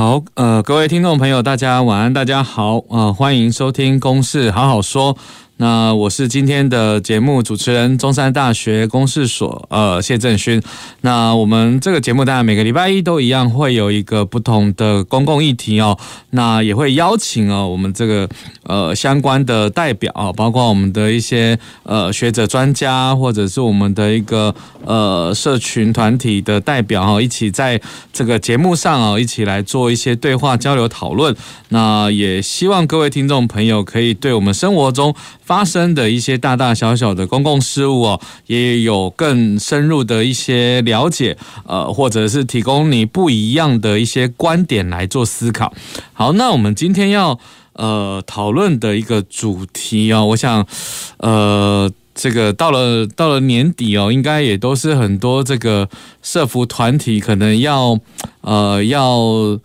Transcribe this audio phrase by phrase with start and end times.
[0.00, 5.14] 好，呃，各位听众朋友，大家晚安，大家好，呃，欢迎收听《公事好好说》。
[5.60, 10.62] 那我是今天的节目主持人，中山大学公事所呃谢正勋。
[11.02, 15.98] 那我们这个节目当然每个礼拜一都一样，会有一个不同的公共议题哦。
[16.30, 18.26] 那也会邀请哦我们这个
[18.62, 24.54] 呃相关的代表，包括我们的一些呃学者专家，或者是我们的一个
[24.86, 27.78] 呃社群团体的代表哈，一起在
[28.14, 31.36] 这个节目上啊，一起来做一些对话交流讨论。
[31.68, 35.14] 那也希望各位听众朋友可以对我们生活中
[35.50, 45.74] 发生的一些大大小小的公共事务哦，也有更深入的一些了解，呃，或者是提供你不一样的一些观点来做思考。
[46.12, 47.40] 好，那我们今天要
[47.72, 50.64] 呃讨论的一个主题哦，我想
[51.16, 55.88] 呃这个到了到了年底哦，应该也都是很多这个
[56.22, 57.98] 社福团体可能要
[58.42, 59.58] 呃要。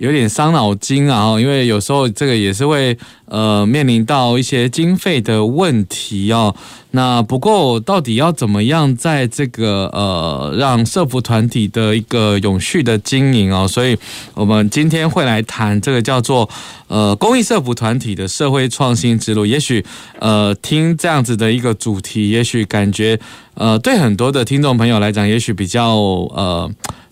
[0.00, 6.54] 有点伤脑筋啊，因为有时候这个也是会呃面临到一些经费的问题哦。
[6.92, 13.94] 那不过到底要怎么样在这个呃让社福团体的一个永续的经营哦，所以
[14.32, 16.48] 我们今天会来谈这个叫做
[16.88, 19.44] 呃公益社福团体的社会创新之路。
[19.44, 19.84] 也许
[20.18, 23.20] 呃听这样子的一个主题，也许感觉
[23.52, 26.70] 呃对很多的听众朋友来讲，也许比较呃。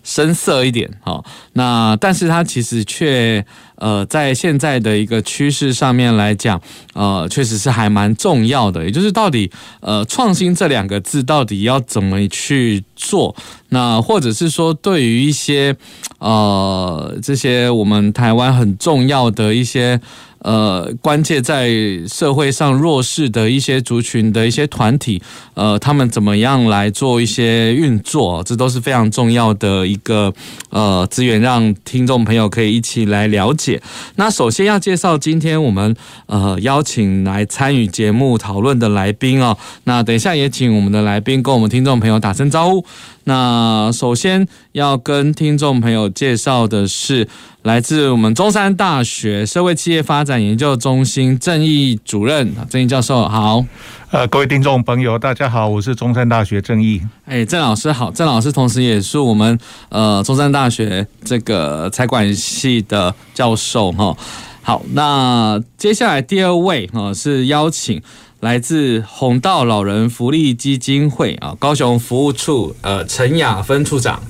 [0.09, 6.59] 深色一点，好，那但是它其实却呃，在现在的一个趋势上面来讲，
[6.95, 8.83] 呃，确实是还蛮重要的。
[8.83, 13.35] 也就是到底呃，创新这两个字到底要怎么去做？
[13.69, 15.75] 那或者是说，对于一些
[16.17, 20.01] 呃这些我们台湾很重要的一些。
[20.39, 21.69] 呃，关键在
[22.07, 25.21] 社会上弱势的一些族群的一些团体，
[25.53, 30.33] 呃，他们怎么样来做一些运作，这都是非常重要的一个
[30.69, 33.81] 呃资源，让听众朋友可以一起来了解。
[34.15, 35.95] 那首先要介绍今天我们
[36.27, 39.57] 呃邀请来参与节目讨论的来宾哦。
[39.83, 42.85] 那等一下也请我们的来宾跟我们听众朋友打声招呼。
[43.29, 47.27] 那首先要跟听众朋友介绍的是
[47.61, 53.63] 来自我们中山大学社会企业发展研究中心郑毅主任，郑毅教授好。
[54.09, 56.99] 呃，各位听众朋友，大家好，我是中山大学郑毅。
[57.25, 59.55] 哎，郑老师好，郑老师同时也是我们
[59.89, 64.17] 呃中山大学这个财管系的教授哈。
[64.63, 68.01] 好，那接下来第二位哈是邀请。
[68.41, 74.21] 来自红道老人福利基金会啊，高雄服务处呃陈雅芬处长。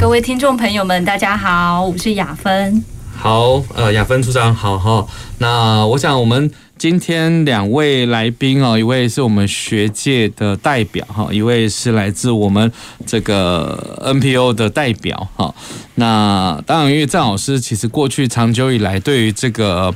[0.00, 2.84] 各位听众朋友们，大家好，我是雅芬。
[3.16, 5.04] 好，呃，雅芬处长好哈。
[5.38, 6.48] 那我想我们
[6.82, 12.72] 今天两位来宾哦，一位是我们学界的代表哈，一位是来自我们
[13.06, 15.54] 这个 NPO 的代表哈。
[15.94, 19.94] 那当然，因为郑老师其实过去长久以来对于这个。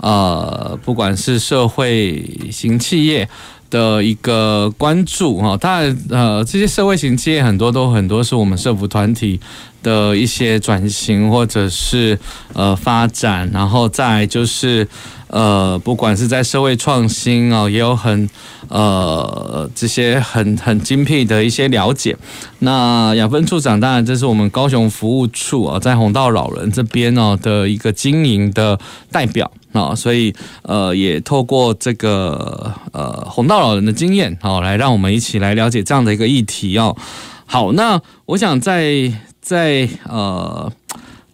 [0.00, 3.28] 呃，不管是社会型企业
[3.70, 9.38] 的一个关注哈，当然呃，这些社会型企业很多都很多是我们社福团体
[9.82, 12.18] 的一些转型或者是
[12.54, 14.88] 呃发展，然后再就是
[15.28, 18.28] 呃，不管是在社会创新啊，也有很
[18.68, 22.16] 呃这些很很精辟的一些了解。
[22.60, 28.78] 那养分处长，当然这是我们高雄服务处啊，在弘道老人这边哦的一个经营的
[29.12, 29.50] 代表。
[29.72, 36.96] 啊，所以呃，也透过这个呃红道老人的经验，好，来让我们一起来了解这样的一个议题哦。
[37.44, 40.70] 好，那我想在在呃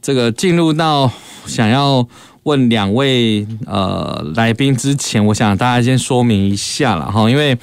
[0.02, 1.10] 这个进入到
[1.46, 2.06] 想要
[2.42, 7.56] 问两位呃来宾之前，我想大家先说明一下了哈，因为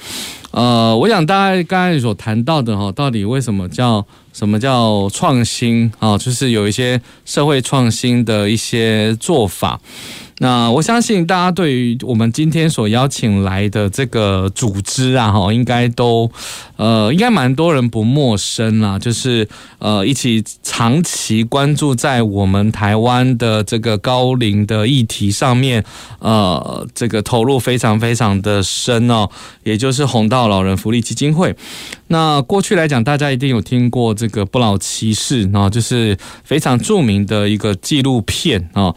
[0.50, 6.18] 呃，我想大家刚才所谈到的哈，到底为什么叫什么叫创新啊？
[6.18, 9.80] 就是有一些社会创新的一些做法。
[10.38, 16.30] 那我相信大家对于我们今天所邀请来的这个组织啊，哈，应该都
[16.76, 18.98] 呃，应该蛮多人不陌生啦。
[18.98, 19.46] 就是
[19.78, 25.84] 呃，一起长期关注在我们台湾的这个高龄的议题上面，
[26.18, 29.28] 呃，这个投入非常非常的深哦。
[29.62, 31.54] 也就是红道老人福利基金会。
[32.08, 38.92] 那过去来讲，大家一定有听过这个不老骑士啊，就是非常著名的一个纪录片啊。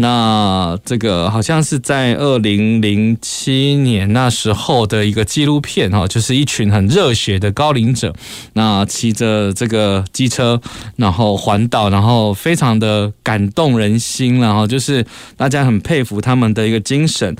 [0.00, 8.14] 那这个好像是在二零零七年那时候的一个纪录片哈，就是一群很热血的高龄者，
[8.54, 10.58] 那骑着这个机车，
[10.96, 15.04] 然后环岛，然后非常的感动人心，然后就是
[15.36, 17.36] 大家很佩服他们的一个精神。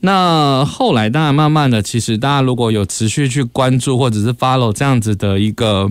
[0.00, 5.88] 那后来当然慢慢的，其实大家如果有持续去关注或者是 follow 这样子的一个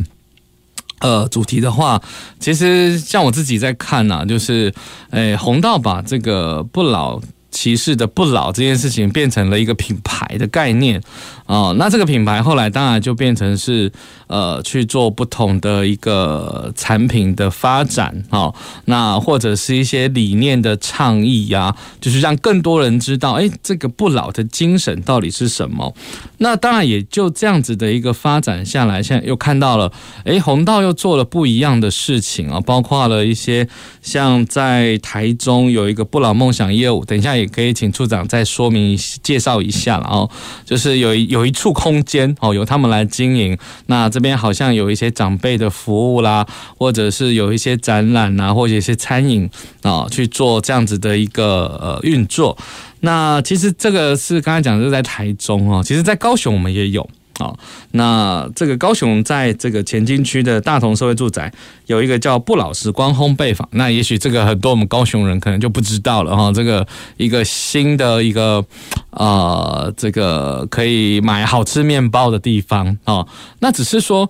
[0.99, 2.01] 呃主题的话，
[2.39, 4.73] 其实像我自己在看呐、就是
[5.11, 7.19] 诶弘道把这个不老
[7.51, 11.01] 骑士的不老这件事情变成了一个品牌的概念。
[11.45, 13.91] 哦，那这个品牌后来当然就变成是
[14.27, 18.53] 呃去做不同的一个产品的发展哦，
[18.85, 25.95] 那或者是一些理念的倡议呀，就是让更多人知道，哎，这个不老的精神到底是什么？
[26.37, 29.91] 那当然也就这样子的一个发展下来，现在又看到了，
[30.25, 33.67] 哎，红道又做了不一样的事情啊，包括了一些
[34.03, 40.30] 像在台中有一个不老梦想业务，等一下也可以请处长再说明介绍一下了哦，
[40.63, 41.39] 就是有有。
[41.39, 43.57] 有一处空间哦，由他们来经营。
[43.86, 46.45] 那这边好像有一些长辈的服务啦，
[46.77, 49.50] 或者是有一些展览呐，或者一些餐饮
[49.83, 52.57] 啊，去做这样子的一个呃运作。
[53.00, 57.09] 那其实这个是刚才讲的是在台中哦，其实在高雄我们也有。
[57.39, 57.57] 好，
[57.91, 61.51] 那这个高雄在这个前进区的大同社会住宅
[61.88, 66.51] 有一个叫布老师光烘焙坊，那也许这个很多我们高雄人可能就不知道了哈。
[66.51, 68.63] 这个一个新的一个
[69.12, 73.25] 呃，这个可以买好吃面包的地方啊，
[73.59, 74.30] 那只是说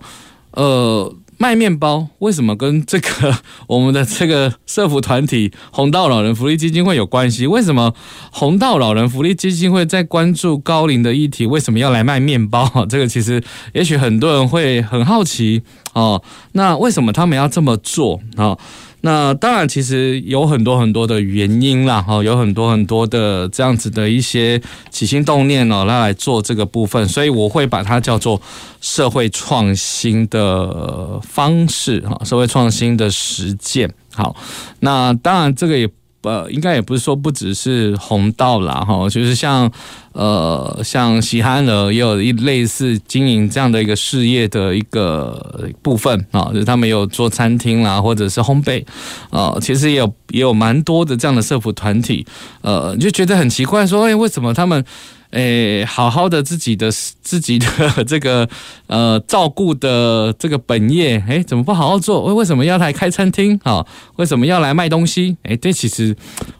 [0.52, 1.12] 呃。
[1.42, 3.34] 卖面包为什么跟这个
[3.66, 7.46] 我们的这个社福团体红道老人福利基金会有关系？
[7.46, 7.94] 为什么
[8.30, 11.46] 红道老人福利基金会在关注高龄的议题？
[11.46, 12.70] 为什么要来卖面包？
[12.90, 13.42] 这个其实
[13.72, 15.62] 也许很多人会很好奇
[15.94, 16.22] 哦。
[16.52, 18.58] 那为什么他们要这么做啊？
[19.02, 24.60] 那当然，其实有很多很多的原因啦，哈，有很多很多的这样子的一些
[24.90, 28.40] 起心动念哦，来来做这个部分，所以我会把它叫做
[28.80, 33.92] 社会创新的方式哈，社会创新的实践。
[34.12, 34.36] 好，
[34.80, 35.88] 那当然这个也。
[36.22, 39.70] 呃，应该也不是说不只是红道啦，哈，就是像
[40.12, 48.84] 呃，像喜憨儿也有一类似经营这样的一个事业的一个部分啊，就是他们有做餐厅啦，或者是烘焙
[49.30, 52.26] 啊，其实也有也有蛮多的这样的社服团体，
[52.60, 54.84] 呃，就觉得很奇怪，说，哎，为什么他们？
[55.30, 56.90] 诶，好好的自己的
[57.22, 57.66] 自己的
[58.04, 58.48] 这个
[58.86, 62.24] 呃照顾的这个本业，诶，怎么不好好做？
[62.24, 63.58] 为为什么要来开餐厅？
[63.62, 63.86] 啊，
[64.16, 65.36] 为什么要来卖东西？
[65.44, 66.16] 诶，这其实，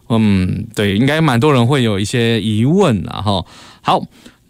[0.09, 3.45] 嗯，对，应该蛮多人会有一些疑问啊，哈。
[3.81, 4.01] 好。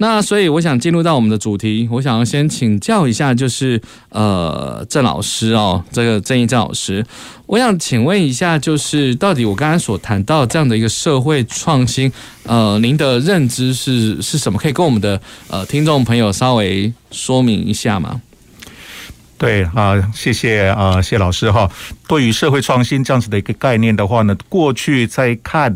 [0.02, 7.06] 那所以我想进入到我们的主题，我想要先请教一下，就是呃郑老师哦，这个郑益郑老师，
[7.46, 12.12] 我想请问一下，就是到底我刚才所谈到这样的一个社会创新，
[12.46, 14.58] 呃，您的认知是是什么？
[14.58, 18.20] 可以跟我们的呃听众朋友稍微说明一下吗？
[19.38, 21.70] 对啊，谢谢啊谢老师哈。
[22.08, 25.76] 对于社会创新这样子的一个概念的话呢，过去在看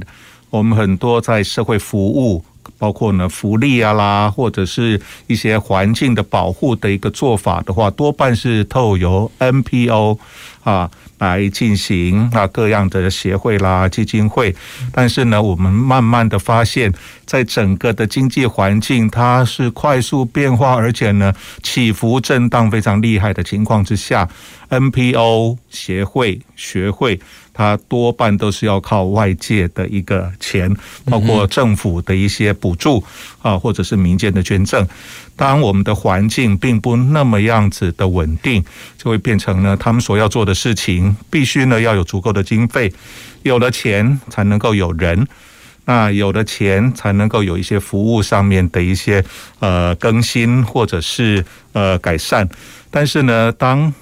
[0.50, 2.44] 我们很多在社会服务。
[2.85, 10.19] 包括呢福利啊啦，或者是一些环境的保护的一个做法的话，多半是透由 NPO
[10.63, 14.55] 啊来进行啊各样的协会啦、基金会。
[14.91, 16.93] 但是呢，我们慢慢的发现，
[17.25, 24.30] 在整个的经济环境它是快速变化，而且呢起伏震荡非常厉害的情况之下
[24.69, 27.19] ，NPO 协会学会。
[27.57, 30.69] 它多半都是要靠外界的一个钱，
[31.06, 33.02] 包括政府的一些补助
[33.42, 34.85] 啊，或者是民间的捐赠。
[35.38, 38.64] 当我们的环境并不那么样子的稳定，
[38.97, 42.92] 就会变成呢，他们所要做的事情必须呢要有足够的经费，
[43.44, 45.26] 有了钱才能够有人，
[45.85, 49.24] 那有了钱才能够有一些服务上面的一些
[49.59, 52.47] 呃更新或者是呃改善。
[52.92, 53.94] 但是呢，当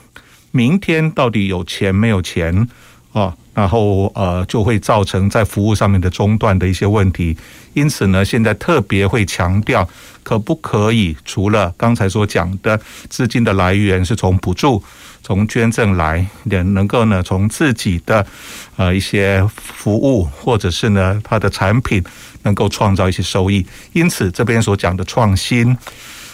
[0.52, 2.68] 明天到底有钱没有钱
[3.12, 3.36] 啊？
[3.54, 7.38] 然后呃，就会造成在服务上面的中断的一些问题。
[7.74, 9.88] 因此呢，现在特别会强调，
[10.24, 12.80] 可不可以除了刚才所讲的
[13.10, 14.84] 资金的来源是从补助、
[15.22, 18.26] 从捐赠来，也能够呢从自己的
[18.76, 22.04] 呃一些服务或者是呢它的产品
[22.44, 23.66] 能够创造一些收益。
[23.94, 25.76] 因此这边所讲的创新，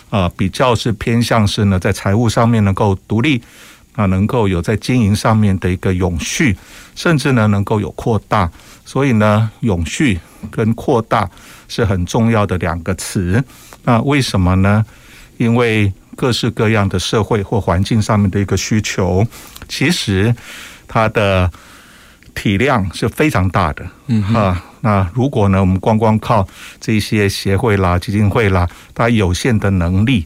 [0.09, 3.41] 啊，比较是偏向是呢在财务上面能够独立。
[3.99, 6.55] 啊，能够有在经营上面的一个永续，
[6.95, 8.49] 甚至呢能够有扩大，
[8.85, 10.17] 所以呢，永续
[10.49, 11.29] 跟扩大
[11.67, 13.43] 是很重要的两个词。
[13.83, 14.85] 那为什么呢？
[15.35, 19.27] 因为各式各样的社会或环境上面的一个需求，
[19.67, 20.33] 其实
[20.87, 21.51] 它的
[22.33, 26.47] 体量是非常大的，嗯啊，那如果呢，我们光光靠
[26.79, 30.25] 这些协会啦、基金会啦，它有限的能力，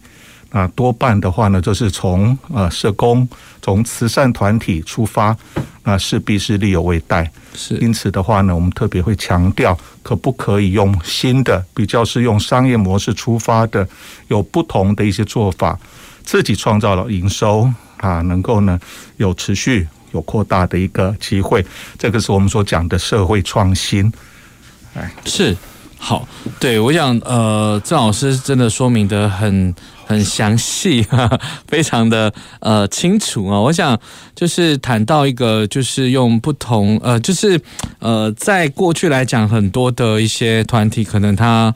[0.53, 3.27] 啊，多半的话呢，就是从呃社工、
[3.61, 5.35] 从慈善团体出发，
[5.83, 7.29] 那势必是力有未逮。
[7.53, 13.85] 是，因此的话呢，我们特别会强调，可不可以用新的，比较是用商业模式出发的，
[14.29, 15.77] 有不同的一些做法，
[16.23, 18.79] 自己创造了营收啊，能够呢
[19.17, 19.87] 有持续。
[20.13, 21.65] 有扩大的一个机会，
[21.97, 24.13] 这个是我们所讲的社会创新。
[24.93, 25.57] 哎，是
[25.97, 26.27] 好，
[26.59, 29.73] 对，我想呃，郑老师真的说明的很
[30.05, 31.05] 很详细，
[31.67, 33.59] 非常的呃清楚啊。
[33.59, 33.99] 我想
[34.35, 37.59] 就是谈到一个，就是用不同呃，就是
[37.99, 41.73] 呃，在过去来讲，很多的一些团体可能他。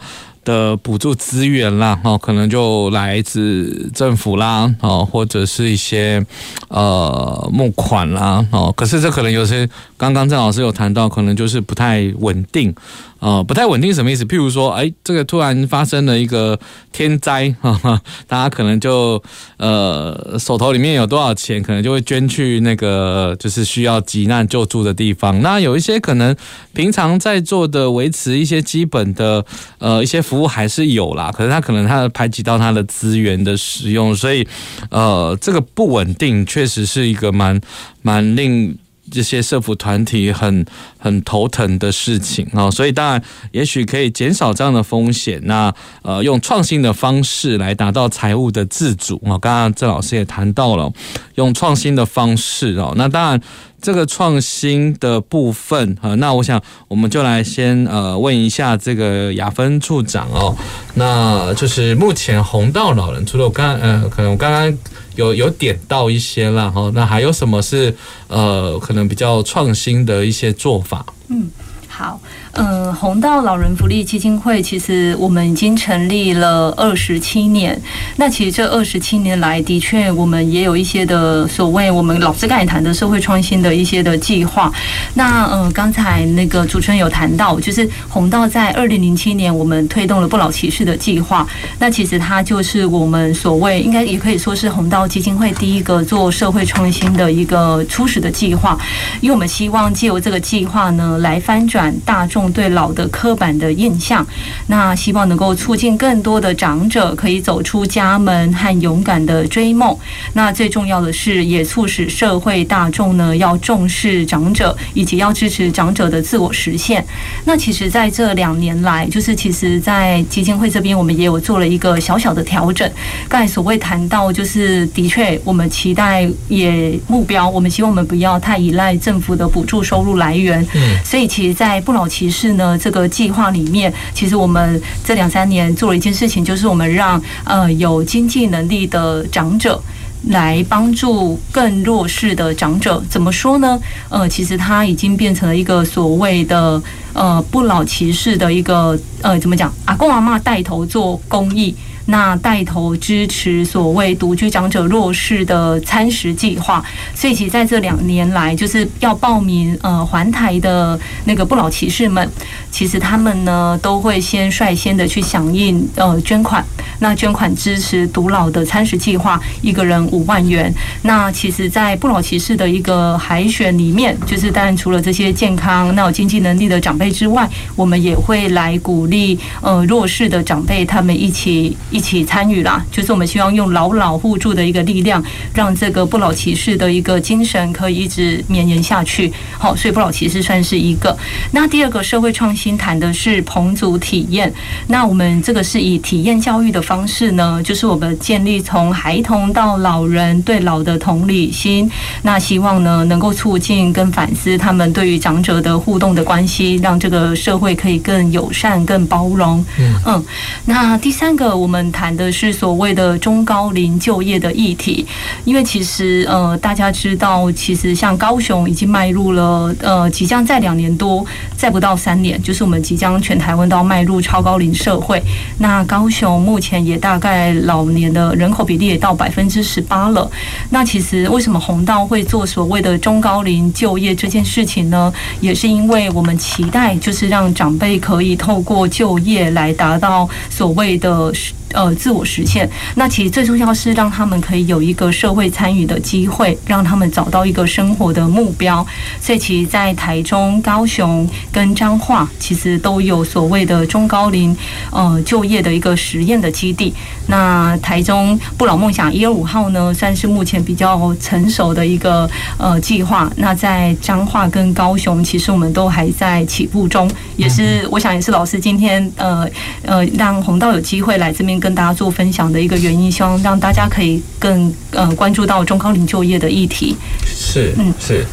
[0.47, 6.25] 的补助资源啦，哦，可能就来自政府啦，哦，或者是一些
[6.69, 12.73] 呃募款啦，哦，可是这可能有些刚刚郑老师有谈到，可能就是不太稳定。
[13.19, 14.23] 呃，不太稳定什么意思？
[14.25, 16.59] 譬如说，哎，这个突然发生了一个
[16.91, 19.21] 天灾，哈哈，大家可能就
[19.57, 25.41] 呃手头里面有多少钱，可能就会捐去那个就是需要急难救助的地方。
[25.41, 26.35] 那有一些可能
[26.73, 29.43] 平常在做的维持一些基本的
[29.79, 34.47] 呃一些服务还是有啦，可是他可能他排挤到他的资源的使用，所以
[34.89, 37.59] 呃这个不稳定确实是一个蛮
[38.01, 38.77] 蛮令。
[39.11, 40.65] 这些社福团体很
[40.97, 43.21] 很头疼的事情啊，所以当然
[43.51, 45.39] 也许可以减少这样的风险。
[45.43, 49.37] 那呃，用创新的方式来达到财务的自主啊。
[49.37, 50.91] 刚刚郑老师也谈到了
[51.35, 52.93] 用创新的方式哦。
[52.97, 53.41] 那当然
[53.81, 60.55] 这个创新的部分啊，那我想我们就来先呃问一下这个雅芬处长哦。
[60.95, 64.77] 那就是目前红道老人，除了我刚呃，可能我刚刚。
[65.17, 67.93] 有有点到一些了哈，那还有什么是
[68.27, 71.05] 呃可能比较创新的一些做法？
[71.27, 71.49] 嗯，
[71.87, 72.19] 好。
[72.57, 77.79] 嗯，弘道老人福利基金会其实我们已经成立了二十七年。
[78.15, 84.71] 那其实这二十七年来，的确我们也有一些的所谓我们老师刚才谈的社会创新的一些的计划。
[85.13, 91.47] 那呃，刚才那个主持人有谈到，就是弘道在二零零七年我们推动了不老骑士的计划。
[91.77, 98.75] 那其实它就是我们所谓应该也可以说是弘道基金会第一个做社会创新的一个初始的计划，
[99.21, 102.46] 因为我们希望借由这个计划呢，来翻转大众。
[102.51, 104.25] 对老的刻板的印象，
[104.67, 109.95] 那希望能够促进更多的长者可以走出家门和勇敢的追梦。
[110.33, 117.05] 那最重要的是，也促使社会大众呢要重视长者，以及要支持长者的自我实现。
[117.45, 122.89] 那其实，在这两年来，就是其实，在基金会这边，我们也有做了一个小小的调整。
[123.27, 130.65] 刚才所谓谈到，就是的确，我们期待也目标，我们希望我们不要太依赖政府的补助收入来源。
[130.73, 132.36] 嗯，所以其实，在不老骑士。
[132.37, 139.81] 是呢，这个计划里面，其实我们这两三年做了一件事情，就是我们让呃有经济能力的长者
[140.29, 143.03] 来帮助更弱势的长者。
[143.09, 143.79] 怎么说呢？
[144.09, 146.79] 呃，其实他已经变成了一个所谓的
[147.13, 149.73] 呃不老骑士的一个呃怎么讲？
[149.85, 151.75] 阿公阿嬷带头做公益。
[152.07, 156.83] 那带头支持所谓独居长者弱势的餐食计划，
[157.13, 162.29] 所以其实在这两年来，就是要报名呃环台的那个不老骑士们，
[162.71, 166.65] 其实他们呢都会先率先的去响应呃捐款，
[166.99, 170.73] 那捐款支持独老的餐食计划，一个人五万元。
[171.01, 181.75] 那其实，在不老骑士的一个海选里面，就是当然除了这些健康、那有经济能力的长辈之外，我们也会来鼓励呃弱势的长辈他们一起。
[181.97, 189.33] 一起参与啦，就是我们希望用老老互助的一个力量，让这个不老骑士的一个精神可以一直绵延下去。
[189.57, 191.17] 好，所以不老骑士算是一个。
[191.53, 194.53] 那第二个社会创新谈的是棚族体验。
[194.89, 201.89] 那我们这个是以体验教育的方式呢，就是我们建立从孩童到老人对老的同理心。
[202.21, 209.65] 那希望呢能够促进跟反思他们对于长者的互动的关系，让这个社会可以更友善、更包容。
[210.05, 210.23] 嗯，
[210.65, 211.86] 那第三个我们。
[211.91, 215.05] 谈的是所谓的中高龄就业的议题，
[215.45, 221.25] 因为其实呃，大家知道，其实像高雄已经迈入了呃，即将在两年多，
[221.55, 225.21] 再不到三年，就是我们即将全台湾都要迈入超高龄社会。
[225.59, 230.29] 那高雄目前也大概老年的人口比例也到百分之十八了。
[230.69, 235.13] 那其实为什么红道会做所谓的中高龄就业这件事情呢？
[235.39, 241.31] 也是因为我们期待就是让长辈可以透过就业来达到所谓的。
[241.73, 242.69] 呃自我实现。
[242.95, 248.85] 那其实最重要是让他们可以有一个社会参与的机会，让他们找到一个生活的目标。
[249.19, 254.55] 所以其实，在台中、高雄跟彰化，其实都有所谓的中高龄
[254.91, 256.93] 呃就业的一个实验的基地。
[257.27, 263.29] 那台中不老梦想一二五号呢，算是目前比较成熟的一个呃计划。
[263.35, 269.47] 那在彰化跟高雄，其实我们都还在起步中，也是我想也是老师今天呃
[269.83, 276.95] 呃让红道有机会来这边跟大家做分享的一个原因，希望让大家可以更呃关注到中高龄就业的议题。
[277.25, 278.25] 是，嗯，是。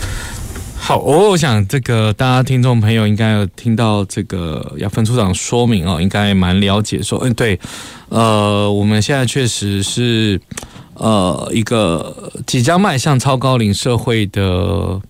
[0.77, 7.59] 好，我想这个大家听众朋友应该有听到这个亚芬处长说明哦，应该蛮了解说，嗯，对，
[8.11, 10.41] 呃，我们现在确实是
[10.95, 15.01] 呃一个即将迈向超高龄社会的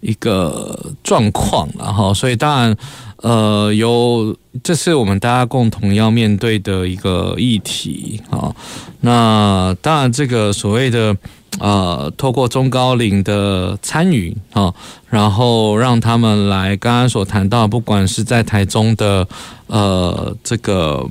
[0.00, 2.76] 一个状况，然后，所以当然。
[3.22, 8.54] 呃，有，这是我们大家共同要面对的一个议题啊。
[9.00, 11.16] 那当然，这个所谓的
[11.60, 14.74] 呃，透过中高龄的参与啊，
[15.08, 19.26] 然后让他们来，刚刚所谈到，不管是在台中的
[19.68, 21.08] 呃这个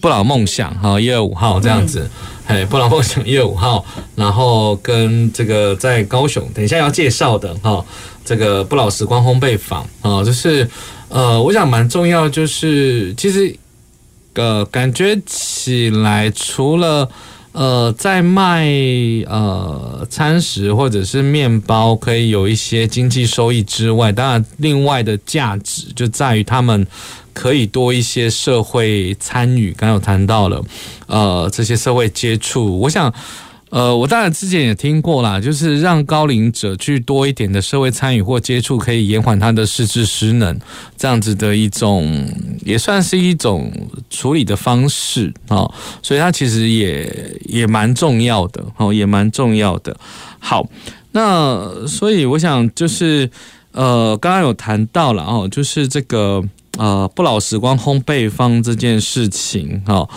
[0.00, 2.08] 不老梦想哈一二五号这样子，
[2.46, 3.84] 哎，不老梦想一二五号，
[4.14, 7.84] 然后跟这个在高雄，等一下要介绍的哈，
[8.24, 10.68] 这个不老时光烘焙坊啊，就是。
[11.10, 13.56] 呃，我想蛮重要，就是其实，
[14.32, 17.08] 呃，感觉起来，除了
[17.52, 18.66] 呃在卖
[19.28, 26.84] 呃餐食或者是面包可以有一些经济收益之外，当然另外的价值就在于他们
[27.32, 29.70] 可以多一些社会参与。
[29.76, 30.64] 刚刚有谈到了，
[31.06, 33.12] 呃，这些社会接触，我想。
[33.74, 40.56] 呃，我当然之前也听过啦，就是让高龄者去多一点的社会参与或接触，可以延缓他的失智失能，
[40.96, 42.24] 这样子的一种，
[42.64, 43.72] 也算是一种
[44.08, 45.68] 处理的方式哦。
[46.00, 49.96] 所以它其实也也蛮重要的哦，也蛮重要的。
[50.38, 50.64] 好，
[51.10, 53.28] 那所以我想就是
[53.72, 56.40] 呃，刚刚有谈到了哦，就是这个
[56.78, 60.08] 呃不老时光烘焙坊这件事情哦。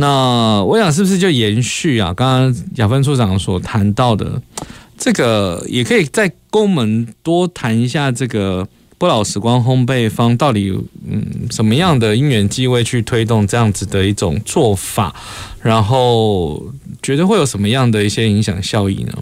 [0.00, 2.14] 那我想是不是就延续啊？
[2.14, 4.40] 刚刚雅芬处长所谈到的
[4.96, 10.72] 这个，也可以再跟我们多谈一下这个不老时光烘焙坊到底
[11.06, 15.14] 嗯什么样的因缘机会去推动这样子的一种做法，
[15.62, 16.62] 然后
[17.02, 19.12] 觉得会有什么样的一些影响效益呢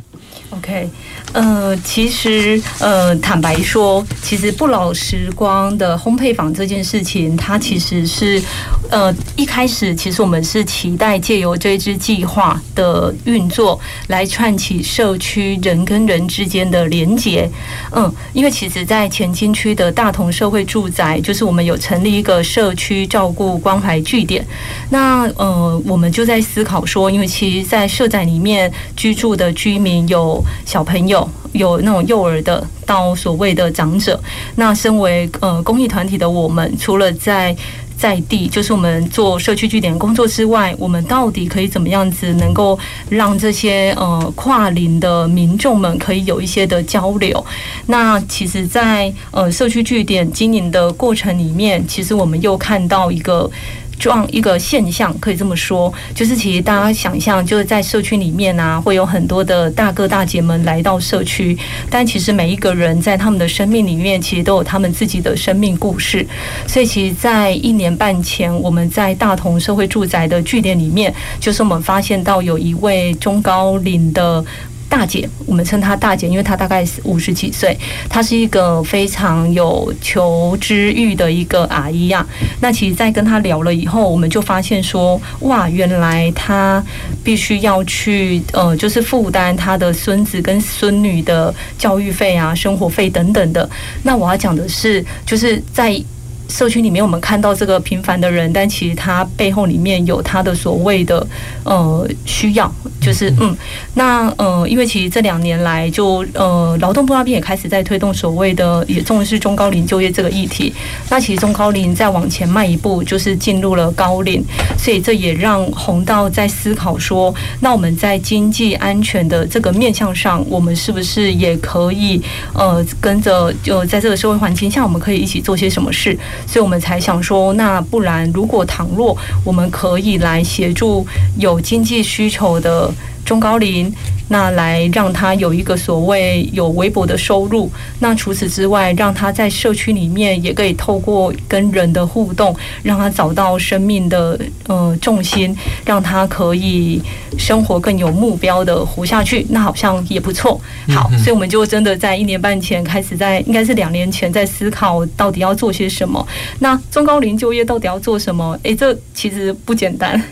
[0.51, 0.89] ？OK。
[1.35, 8.43] 呃，其实呃，坦白说，其实不老时光的烘焙坊这件事情，它其实是
[8.91, 17.49] 呃一开始，其实我们是期待借由这支计划的运作，来串起社区人跟人之间的连结。
[17.93, 24.45] 嗯，因为其实，在前金区的大同社会住宅，就是我们有成立一个社区照顾关怀据点。
[24.89, 31.28] 那呃，我们就在思考说，因为其实，在社宅里面居住的居民有小朋友。
[31.53, 34.21] 有那种幼儿的到所谓的长者，
[34.57, 37.57] 那身为呃公益团体的我们，除了在
[37.97, 47.45] 在地就是我们做社区据点工作之外，我们到底可以怎么样子能够让这些呃跨龄的民众们可以有一些的交流？
[47.87, 53.51] 那其实在呃社区据点经营的过程里面，其实我们又看到一个。
[53.99, 61.57] 状一个现象可以这么说，就是其实大家想象，就是在社区里面啊，会有很多的大哥大姐们来到社区，
[61.91, 66.27] 但其实每一个人在他们的生命里面，其实都有他们自己的生命故事。
[66.67, 74.45] 所以，其实，在一年半前，我们在大同社会住宅的据点里面，就是我们发现到有一位中高龄的。
[74.89, 77.77] 大姐，我们称她大姐，因为她大概是五十几岁，
[78.09, 82.27] 她是一个非常有求知欲的一个阿姨呀。
[82.61, 86.83] 那其实，在跟她聊了以后，我们就发现说，哇，原来她
[87.23, 93.69] 必须要去呃，就是负担她的孙子跟孙女的教育费啊、生活费等等的。
[94.03, 96.03] 那我要讲的是，就是在。
[96.49, 101.25] 社区里面，我们看到这个平凡的人，但其实他背后里面有他的所谓的
[101.65, 103.55] 呃需要，就是嗯，
[103.95, 110.73] 那呃，因为其实这两年来就，呃劳动部那边也开始在推动所谓的也重视中高龄就业这个议题。
[111.11, 114.43] 那其实中高龄再往前迈一步，就是进入了高龄，
[114.79, 122.21] 所以这也让红道在思考说，那我们在经济安全的这个面向上，我们是不是也可以
[122.55, 126.19] 呃跟着就在这个社会环境下，我们可以一起做些什么事？
[126.47, 132.91] 所以我们才想说，那不然如果倘若我们可以来协助有经济需求的
[133.29, 133.93] 中高龄，
[134.29, 137.71] 那来让他有一个所谓有微薄的收入。
[138.01, 147.03] 那除此之外，让他在社区里面也可以透过跟人的互动，让他找到生命的呃重心，让他可以
[147.37, 149.45] 生活更有目标的活下去。
[149.51, 150.59] 那好像也不错。
[150.89, 156.27] 好，所以我们就真的在一年半前开始在，应该是两年前在思考到底要做些什么。
[156.61, 158.59] 那中高龄就业到底要做什么？
[158.63, 160.23] 诶，这其实不简单，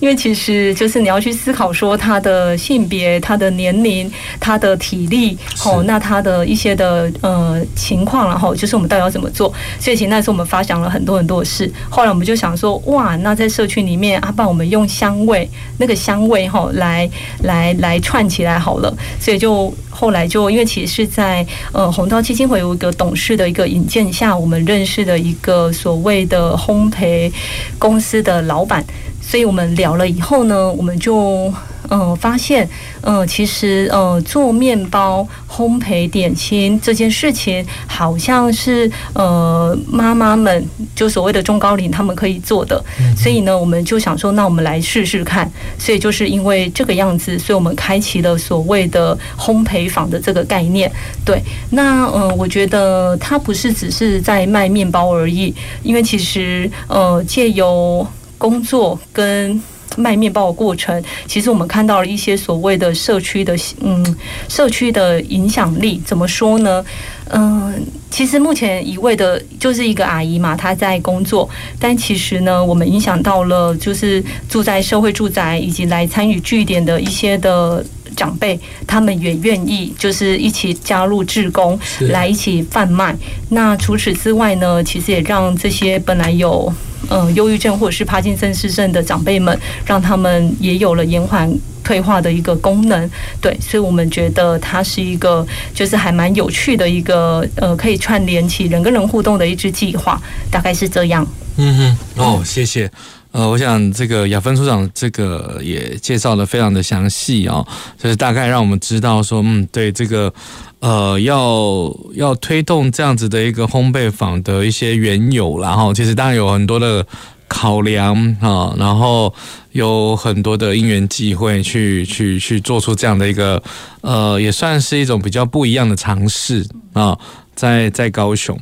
[0.00, 9.50] 因为其实就是你要去思考说他的性别、他的年龄、他的体力，哦，那他的一些的呃情况，然后就是我们到底要怎么做。
[9.80, 11.72] 所以其实那时候我们发想了很多很多的事。
[11.88, 17.08] 后来我们就想说，哇，那在社区里面，啊，不然我们用香味那个香味哈来
[17.44, 18.94] 来来串起来好了。
[19.18, 27.32] 所以就后来就因为其实是在呃红道基金会有一个董事的一个引荐下，我们认识的一个所谓的烘焙
[27.78, 28.84] 公司的老板，
[29.22, 31.52] 所以我们聊了以后呢，我们就。
[31.90, 32.68] 嗯、呃，发现，
[33.02, 42.82] 嗯、呃，其实，呃，做面包、烘焙点心这件事情，好像是呃妈妈们就所谓的中高龄他们可以做的，
[43.16, 45.50] 所以呢，我们就想说，那我们来试试看。
[45.78, 50.90] 所以就是因为这个样子，所以我们开启了所谓的烘焙坊的这个概念。
[51.24, 58.06] 对，那呃，我觉得它不是只是在卖面包而已，因为其实呃，借由
[58.38, 59.60] 工作跟
[59.96, 64.16] 卖面包的过程，其实我们看到了一些所谓的社区的，嗯，
[64.48, 66.02] 社区的影响力。
[66.04, 66.84] 怎么说呢？
[67.30, 67.74] 嗯，
[68.10, 71.48] 其实目前一位的就是一个阿姨嘛，她在工作，
[71.80, 77.84] 但其实呢，我们影响到了就是住在社会住宅以及来参与据点的一些的
[78.16, 83.14] 长辈，他们也愿意就是一起加入志工，来一起贩卖。
[83.50, 86.72] 那除此之外呢，其实也让这些本来有。
[87.08, 91.48] 嗯，忧郁症或者是帕金森氏症的长辈们，让他们也有了延缓
[91.84, 93.08] 退化的一个功能。
[93.40, 101.24] 对，所以我们觉得它是一个，就是还蛮有趣的一个，呃，可以串联起人跟人互动的一支计划，大概是这样。
[101.58, 102.90] 嗯哼，哦，谢谢。
[103.36, 107.66] 呃，我想这个雅芬处长这个也介绍的非常的详细哦，
[107.98, 110.32] 就是大概让我们知道说，嗯，对这个。
[110.80, 117.04] 呃，要要推动这样子的一个烘焙坊的一些缘由，然后其实当然有很多的
[117.48, 119.32] 考量啊，然后
[119.72, 123.60] 有很多的因缘机会去去去做出这样的一个
[124.02, 127.18] 呃，也算是一种比较不一样的尝试啊，
[127.54, 128.56] 在在高雄。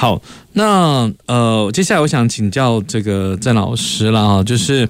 [0.00, 4.88] 好，那呃，接下来我想请教这个郑老师了啊，就是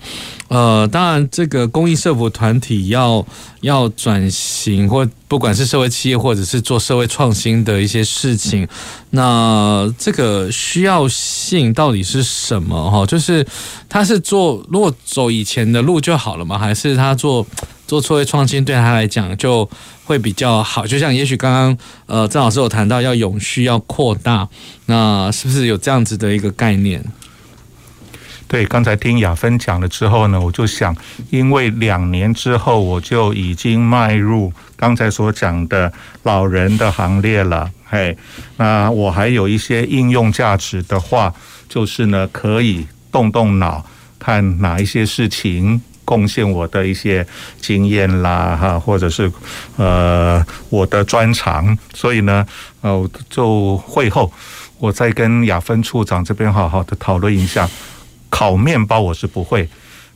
[0.48, 3.26] 呃，当然这个公益社福团体要
[3.62, 8.68] 要转型，或不管是社会企业，或者是做社会创新的一些事情，
[9.08, 12.90] 那这个需要性到底是什么？
[12.90, 13.46] 哈，就是
[13.88, 16.58] 他是做如果走以前的路就好了吗？
[16.58, 17.46] 还是他做
[17.88, 19.68] 做社会创新对他来讲就？
[20.08, 24.48] 会比较好，就像也许刚刚呃郑老师有谈到要永续要扩大，
[24.86, 27.04] 那是不是有这样子的一个概念？
[28.46, 30.96] 对，刚才听雅芬讲了之后呢，我就想，
[31.28, 38.16] 因为两年之后我就已经迈入刚才所讲的老人的行列了，嘿，
[38.56, 41.34] 那我还有一些应用价值的话，
[41.68, 43.84] 就是呢可以动动脑，
[44.18, 45.82] 看哪一些事情。
[46.08, 47.26] 贡献我的一些
[47.60, 49.30] 经验啦，哈，或者是
[49.76, 52.46] 呃我的专长，所以呢，
[52.80, 54.32] 呃，就会后
[54.78, 57.68] 我再跟雅芬处长这边好好的讨论一下。
[58.30, 59.68] 烤面包我是不会，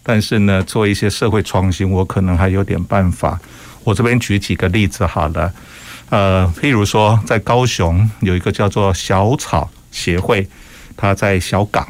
[0.03, 3.39] 但是呢，做一些社会创新，我可能还有点办法。
[3.85, 5.53] 我这边举几个例子好了，
[6.09, 10.49] 呃，譬如说在高雄有一个叫做小草协会，
[10.97, 11.87] 他在小港，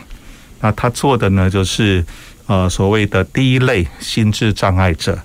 [0.60, 2.04] 那他做的呢就是。
[2.46, 5.18] 呃，所谓的第一类心智障碍者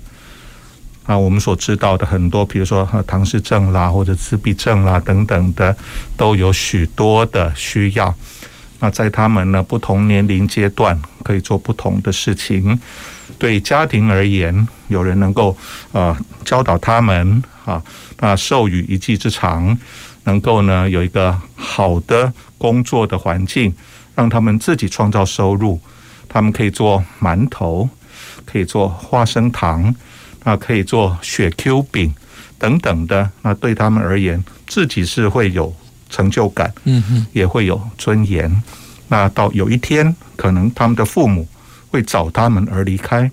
[1.04, 5.76] 啊，我们所知道的很多，比如说唐氏症啦，或者自闭症啦等等的，
[6.16, 8.14] 都有许多的需要。
[8.80, 12.78] 那在他们呢不同年龄阶段，可以做不同的事情。
[13.36, 15.56] 对家庭而言，有人能够
[15.92, 17.82] 呃教导他们啊，
[18.20, 19.76] 那授予一技之长，
[20.24, 23.74] 能够呢有一个好的工作的环境，
[24.14, 25.80] 让他们自己创造收入。
[26.28, 27.88] 他们可以做馒头，
[28.44, 29.94] 可以做花生糖，
[30.44, 32.14] 啊，可以做雪 Q 饼
[32.58, 33.30] 等等的。
[33.42, 35.74] 那对他们而言，自己是会有
[36.10, 38.62] 成就感，嗯哼，也会有尊严。
[39.08, 41.48] 那到有一天，可能他们的父母
[41.90, 43.30] 会找他们而离开，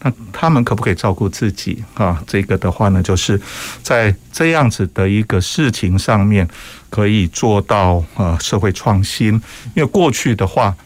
[0.00, 2.20] 那他们可不可以照顾自己啊？
[2.26, 3.40] 这个的话呢，就是
[3.82, 6.48] 在这样子的一个事情上面，
[6.88, 9.34] 可以做到呃社会创新。
[9.74, 10.76] 因为过去的话。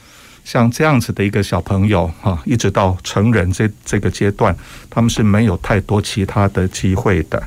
[0.44, 4.54] 像这样子的一个小朋友哈，一直到成人这这个阶段，
[4.90, 7.42] 他们是没有太多其他的机会的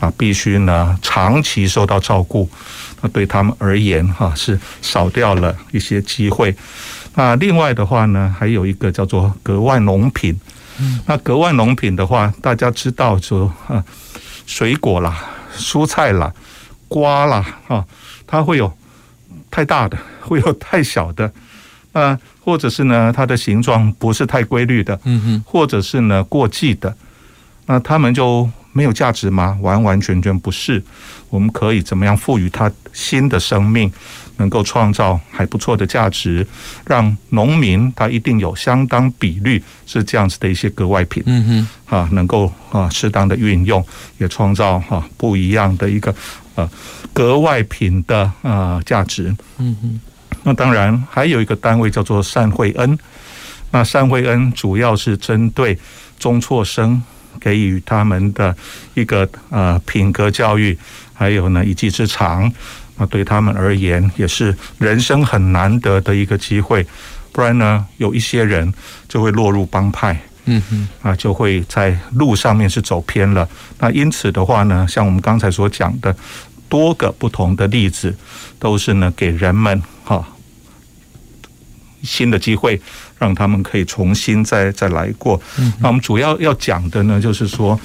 [0.00, 2.48] 啊，必须呢长期受到照顾，
[3.00, 6.54] 那对他们而言哈是少掉了一些机会。
[7.14, 10.38] 那另外的话呢，还有一个叫做格外农品。
[10.78, 13.84] 嗯，那格外农品的话，大家知道就啊，
[14.46, 15.22] 水果啦、
[15.54, 16.32] 蔬菜啦、
[16.88, 17.84] 瓜啦啊，
[18.26, 18.74] 它会有
[19.50, 21.30] 太大的，会有太小的，
[21.92, 26.94] 啊，或者是呢，它的形状不是太规律的，嗯哼，或者是呢过季的，
[27.66, 29.56] 那它们就没有价值吗？
[29.62, 30.82] 完完全全不是。
[31.30, 33.90] 我们可以怎么样赋予它新的生命？
[34.38, 36.44] 能够创造还不错的价值，
[36.86, 43.84] 让农民他一定有相当比率是这样子的一些格外品，嗯哼，啊，能够啊适当的运用，
[44.18, 46.12] 也创造哈不一样的一个
[46.54, 46.68] 呃
[47.12, 50.00] 格外品的啊价值，嗯哼。
[50.44, 52.98] 那当然还有一个单位叫做善惠恩，
[53.70, 55.78] 那善惠恩主要是针对
[56.18, 57.02] 中辍生
[57.40, 58.54] 给予他们的
[58.94, 60.76] 一个呃品格教育，
[61.14, 62.52] 还有呢一技之长。
[62.96, 66.86] 那对他们而言，也是人生很难得的一个机会，
[67.32, 68.72] 不然呢，有一些人
[69.08, 73.48] 就会落入帮派，嗯哼，啊，就会在路上面是走偏了。
[73.78, 76.14] 那因此的话呢，像我们刚才所讲的
[76.68, 78.14] 多个不同的例子，
[78.58, 80.01] 都是呢给人们哈
[82.02, 82.80] 新的机会，
[83.18, 85.40] 让他们可以重新再再来过。
[85.80, 87.78] 那我们主要要讲的呢，就是说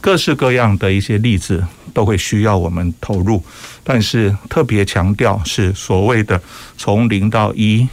[0.00, 3.42] 各式各样的一些例子都会需要我们投入。
[3.82, 6.40] 但是特别强调是所谓的
[6.76, 7.86] 从零到一，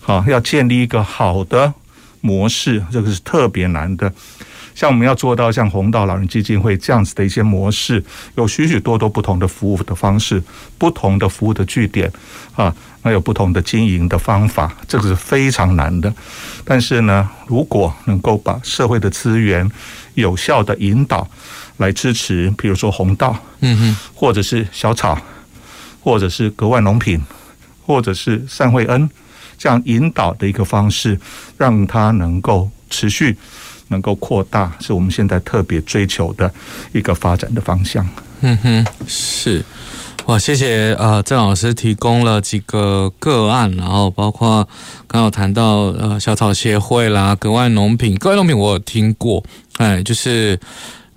[0.00, 1.74] 好，要建立一个好的
[2.20, 4.12] 模式，这个是特别难的。
[4.76, 8.00] 像我们要做到像红道老人基金会这样子的一些模式，
[8.36, 10.40] 有许许多多不同的服务的方式，
[10.78, 12.12] 不同的服务的据点
[12.54, 16.14] 啊，那有不同的经营的方法，这个是非常难的。
[16.64, 19.68] 但是呢，如果能够把社会的资源
[20.14, 21.26] 有效的引导。
[21.78, 25.20] 来支持，比如说红道，嗯哼，或者是小草，
[26.00, 27.22] 或者是格外农品，
[27.84, 29.10] 或者是善惠恩，
[29.58, 31.20] 这样引导的一个方式，
[31.58, 33.36] 让它能够持续，
[33.88, 36.50] 能够扩大，是我们现在特别追求的
[36.92, 38.06] 一个发展的方向。
[38.40, 39.64] 嗯哼，是，
[40.26, 44.62] 哇，谢谢呃郑老师提供了几个个案，然后包括
[45.06, 49.42] 刚刚有谈到呃小草协会啦，格外农品，格外农品我有听过，
[49.78, 50.58] 哎，就是。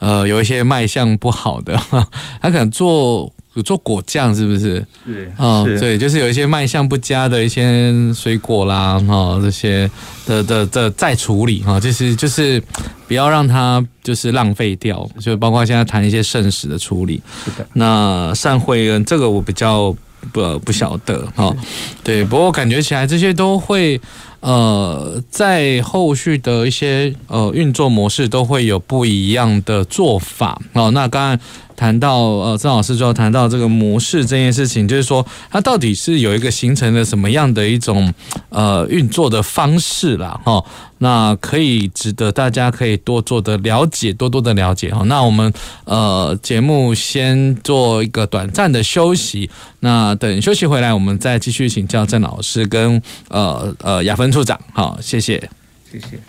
[0.01, 1.77] 呃，有一些卖相不好的，
[2.41, 4.85] 他可能做有做果酱，是不是？
[5.05, 9.89] 对，啊、哦，对，就是有一些卖相不佳的一些水果啦，哈、哦，这些
[10.25, 12.61] 的的的再处理哈，就是就是
[13.07, 17.21] 不要让它就是浪费掉，就包括现在谈一些剩食的处理。
[17.43, 19.95] 是的，那善惠恩这个我比较
[20.31, 21.55] 不不晓得哈，
[22.03, 23.99] 对，不过感觉起来这些都会。
[24.41, 30.91] 呃，在后续的一些呃运作模式都会有不一样的做法哦。
[30.91, 31.39] 那刚刚。
[31.79, 38.13] 谈到呃，郑老师就要谈到这个模式这件事情，就是说它到底是有一个形成的什么样的一种
[38.49, 40.61] 呃运作的方式啦，哈，
[40.97, 45.03] 那可以值得大家可以多做的了解，多多的了解哈。
[45.05, 45.53] 那我们
[45.85, 49.49] 呃节目先做一个短暂的休息，
[49.79, 55.49] 那等休息回来，我们再继续请教郑老师跟呃呃雅芬处长，好，谢谢，
[55.91, 56.19] 谢谢。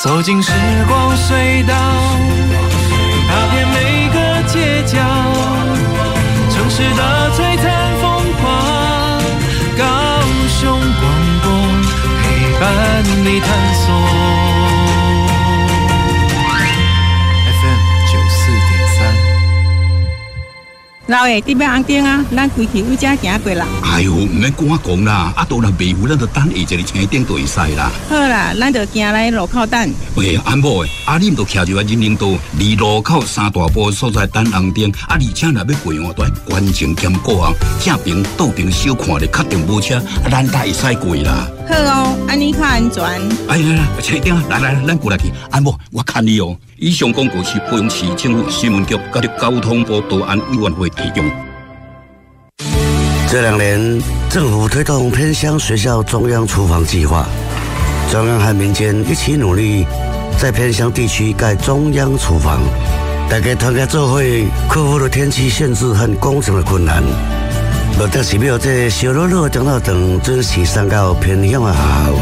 [0.00, 0.52] 走进时
[0.86, 1.74] 光隧道。
[3.28, 4.98] 踏遍每个街角，
[6.50, 7.66] 城市的璀璨
[8.00, 9.20] 风光，
[9.76, 9.84] 高
[10.48, 11.02] 雄广
[11.42, 11.46] 播
[12.22, 12.24] 陪
[12.58, 14.17] 伴你探索。
[21.08, 23.66] 老爷，这边红灯啊，咱开去有家行过啦。
[23.82, 27.90] 哎呦，唔免跟我讲啦，啊，都来未赴，咱就等下一个车顶就会使啦。
[28.10, 29.90] 好啦，咱就行来路口等。
[30.16, 41.48] 喂，安某诶，啊，你唔都徛住个人行道，离路口三大步所在等红灯，啊，而且若要过换都关前兼顾啊，正边倒边小看咧，确定无车，啊，咱才会使过啦。
[41.68, 43.04] 好哦，安尼较安全。
[43.46, 45.30] 哎呀，车顶啊，来来来，咱过来去。
[45.50, 46.56] 安某，我看你哦。
[46.78, 51.24] 以上广告是高雄市政府新闻局甲你交通部道安委员会提供。
[53.30, 57.26] 这两年，政府推动偏乡学校中央厨房计划，
[58.10, 59.84] 中央和民间一起努力，
[60.40, 62.60] 在偏乡地区盖中央厨房。
[63.28, 64.22] 大家团结作伙，
[64.70, 67.02] 克服了天气限制和工程的困难，
[67.98, 72.14] 落得是要这小乐乐长大等准时上到偏乡的学校。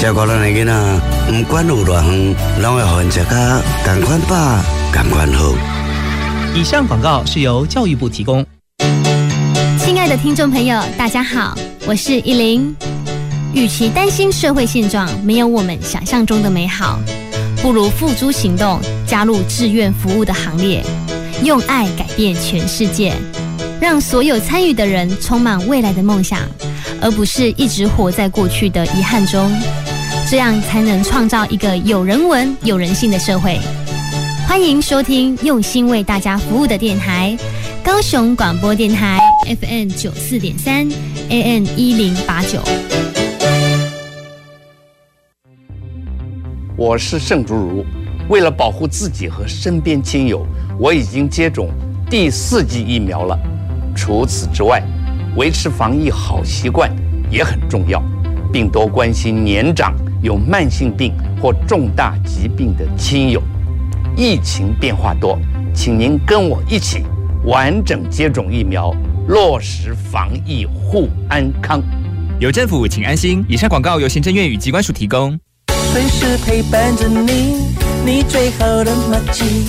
[0.00, 4.36] 照顾咱的囡仔，不管有多远，拢会好食个同款饱、
[4.94, 5.52] 同款好。
[6.54, 8.46] 以上广告是由教育部提供。
[9.80, 12.72] 亲爱的听众朋友，大家好，我是依琳。
[13.52, 17.00] 与其担心社会现状没有我们想象中的美好，
[17.60, 20.84] 不如付诸行动，加入志愿服务的行列，
[21.42, 23.12] 用爱改变全世界，
[23.80, 26.40] 让所有参与的人充满未来的梦想，
[27.00, 29.50] 而不是一直活在过去的遗憾中。
[30.28, 33.58] 这样才能创造一个有人文、有人性的社会。
[34.46, 37.36] 欢迎收听用心为大家服务的电台——
[37.84, 39.20] 高雄广播电台
[39.60, 40.86] FM 九四点三
[41.30, 42.60] ，AN 一零八九。
[46.76, 47.84] 我是盛竹如，
[48.28, 50.44] 为了保护自己和身边亲友，
[50.78, 51.70] 我已经接种
[52.10, 53.38] 第四剂疫苗了。
[53.98, 54.80] 除此之外，
[55.36, 56.88] 维持防疫好习惯
[57.28, 58.00] 也很重要，
[58.52, 59.92] 并多关心年长。
[60.20, 63.40] 有慢性病或重大疾病的亲友，
[64.16, 65.38] 疫情变化多，
[65.72, 67.04] 请您跟我一起
[67.44, 68.92] 完整接种疫苗，
[69.28, 71.80] 落实防疫护安康。
[72.40, 73.44] 有政府，请安心。
[73.48, 75.38] 以上广告由行政院与机关署提供。
[75.92, 79.68] 随时陪伴着你，你最好的麻吉，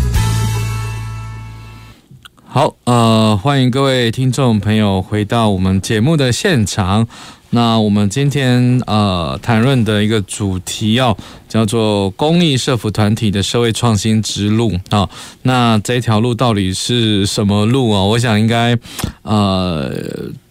[2.91, 7.07] 呃，欢迎各位听众朋友回到我们节目的现场。
[7.51, 11.15] 那我们今天呃谈论的一个主题要
[11.47, 15.07] 叫做公益社福团体的社会创新之路啊。
[15.43, 18.03] 那这条路到底是什么路啊？
[18.03, 18.77] 我想应该
[19.21, 19.89] 呃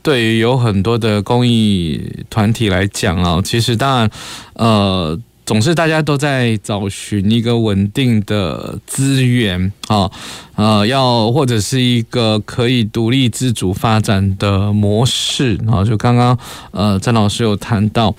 [0.02, 4.10] 对于有很多的公益团体来讲啊，其实当然
[4.54, 5.20] 呃。
[5.50, 10.08] 总是大家都在找寻一个稳定的资源啊，
[10.54, 15.82] 呃，要或者是一个可以独立自主发展的模式啊。
[15.82, 16.38] 就刚刚
[16.70, 18.14] 呃，郑老师有谈到，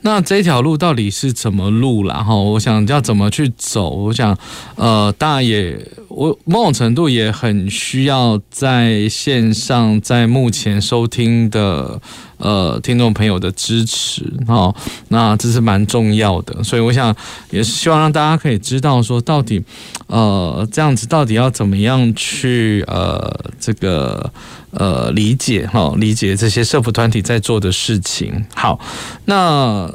[0.00, 2.16] 那这条路到底是怎么路啦？
[2.16, 3.88] 哈，我想要怎么去走？
[3.88, 4.36] 我想
[4.74, 5.78] 呃，大家也
[6.14, 12.00] 我某种程度也很需要在线上，在目前收听的。
[12.38, 14.74] 呃，听众朋友的支持哦，
[15.10, 17.14] 那这是蛮重要的，所以我想
[17.50, 19.62] 也是希望让大家可以知道说，到底
[20.08, 24.28] 呃这样子到底要怎么样去呃这个
[24.72, 28.44] 呃理解哈，理解这些社福团体在做的事情。
[28.56, 28.80] 好，
[29.26, 29.88] 那。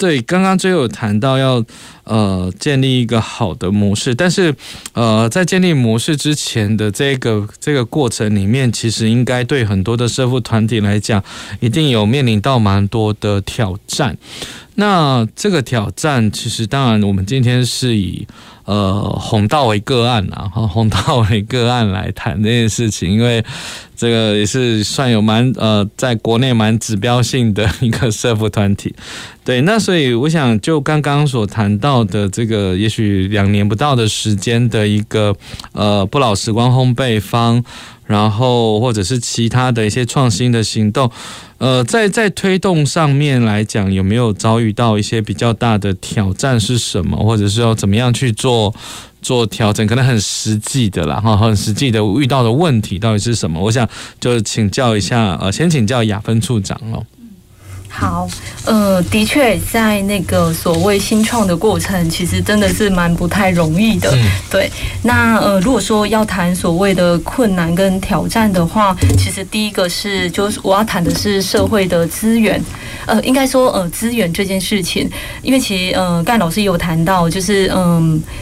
[0.00, 1.62] 对，刚刚就有谈到要
[2.04, 4.54] 呃建立一个好的模式，但是
[4.94, 11.22] 呃在建立模式之前的这个这个过程里面，其实应该对很多的社福团体来讲，
[11.60, 14.16] 一定有面临到蛮多的挑战。
[14.76, 18.26] 那这个挑战，其实当然我们今天是以。
[18.64, 23.44] 呃，洪道为个案啊，哈，弘道为个案来谈这件事情，因为
[23.96, 28.94] 这个也是算有蛮呃，在国内蛮指标性的一个社服团体，
[29.44, 35.34] 对，那所以我想就刚刚所谈到的这个，也许两年不到的时间的一个
[35.72, 37.64] 呃不老时光烘焙方。
[38.10, 41.08] 然后，或者是其他的一些创新的行动，
[41.58, 47.16] 呃，在在推动上面来讲，有没有遭遇到一些比较大的挑战是什么？
[47.16, 48.74] 或者是要怎么样去做
[49.22, 49.86] 做调整？
[49.86, 53.60] 可能很实际的啦，哈，很实际的遇到的问题到底是什么？
[53.60, 57.06] 我想就请教一下，呃，先请教雅芬处长哦。
[57.92, 58.26] 好，
[58.64, 64.08] 呃，的确，在那个所谓新创的过程，其实真的是蛮不太容易的。
[64.14, 64.70] 嗯、对，
[65.02, 72.62] 那呃，如果说要谈所谓的困难跟挑战的话，其实第一个是，就是我要谈的是社会的资源，
[73.06, 75.10] 呃，应该说呃资源这件事情，
[75.42, 78.22] 因为其实呃，盖老师也有谈到，就是嗯。
[78.24, 78.40] 呃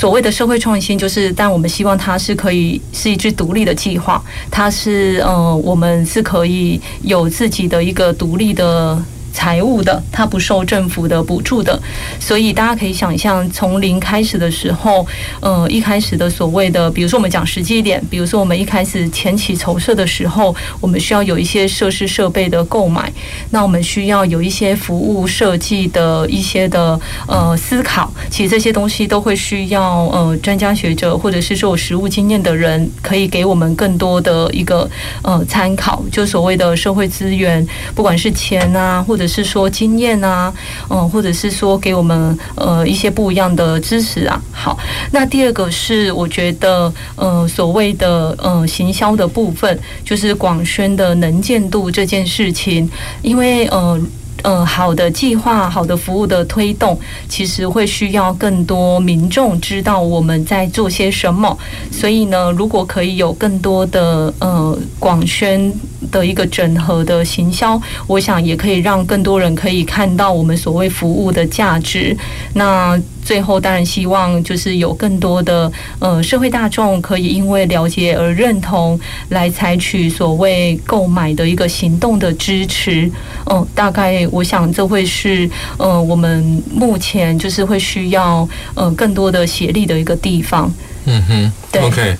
[0.00, 8.98] 所谓的社会创新，就是但我们希望它是可以是一支独立的计划，它是呃，我们是可以有自己的一个独立的。
[9.32, 11.80] 财务的，它不受政府的补助的，
[12.18, 15.06] 所以大家可以想象，从零开始的时候，
[15.40, 23.12] 呃，一开始的所谓的，比如说我们讲实际一点，比如说我们一开始前期筹设的时候，我们需要有一些设施设备的购买，
[23.50, 34.88] 那我们需要有一些服务设计的一些的呃思考，其实这些东西都会需要呃专家学者或者是说有实务经验的人，可以给我们更多的一个
[35.22, 40.52] 呃参考，就所谓的社会资源，不管是钱啊或是说经验啊，
[40.88, 44.40] 嗯，或者是说给我们呃一些不一样的知识啊。
[44.52, 44.78] 好，
[45.12, 52.88] 那第二个是我觉得呃所谓的呃行销的部分，就是广宣的能见度这件事情，
[53.22, 54.00] 因为呃。
[54.42, 56.98] 呃，好的计划、好的服务的推动，
[57.28, 61.54] 其实会需要更多民众知道我们在做些什么。
[61.92, 65.70] 所以呢，如果可以有更多的呃广宣
[66.10, 72.16] 的一个整合的行销，我想也可以让更多人可以看到我们所谓服务的价值。
[72.54, 78.98] 那最后当然希望就是有更多的呃社会大众可以因为了解而认同，
[79.28, 83.02] 来采取所谓购买的一个行动的支持。
[83.46, 84.26] 嗯、呃，大概。
[84.32, 90.72] 我想这会是呃，我们目前就是会需要呃更多的协力的一个地方。
[91.04, 91.82] 嗯哼，对。
[91.82, 92.16] OK，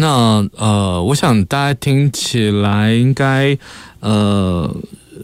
[0.00, 3.56] 那呃，我想大家听起来应该
[4.00, 4.74] 呃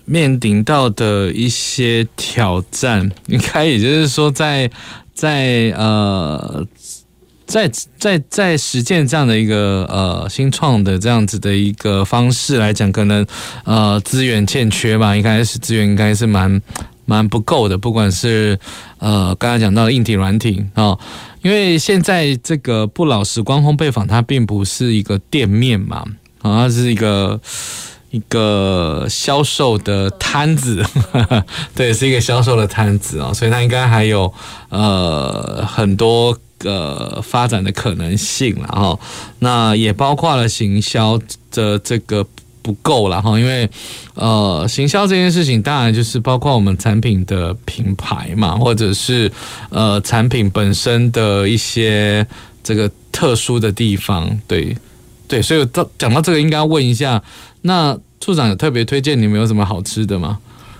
[0.04, 4.70] 面临到的一些挑战，应该也就是说在，
[5.14, 6.66] 在呃。
[7.46, 13.24] 在在在实践这样的一个呃新创的这样子的一个方式来讲，可能
[13.62, 16.60] 呃资源欠缺吧，应该是资源应该是蛮
[17.04, 18.58] 蛮不够的，不管是
[18.98, 20.98] 呃刚才讲到硬体软体啊、
[21.46, 25.98] 因为现在这个不老时光烘焙坊它并不是一个店面嘛，
[26.42, 27.40] 啊、哦，它是一个
[28.10, 30.84] 一个销售的摊子，
[31.72, 34.34] 对，是一个销售的摊子啊、哦，所以它应该还有
[34.70, 36.36] 呃很多。
[36.58, 38.98] 个发展的可能性，然后
[39.40, 41.20] 那也包括了行销
[41.50, 42.26] 的这个
[42.66, 43.70] 不够了哈，因为
[44.14, 49.30] 呃，行销这件事情当然就是包括我们产品的品牌嘛，或者是
[49.70, 52.26] 呃产品本身的一些
[52.64, 54.76] 这个特殊的地方，对
[55.28, 57.22] 对，所以到讲到这个，应该问一下，
[57.62, 60.38] 那处长有特别推荐你们有什么好吃的吗？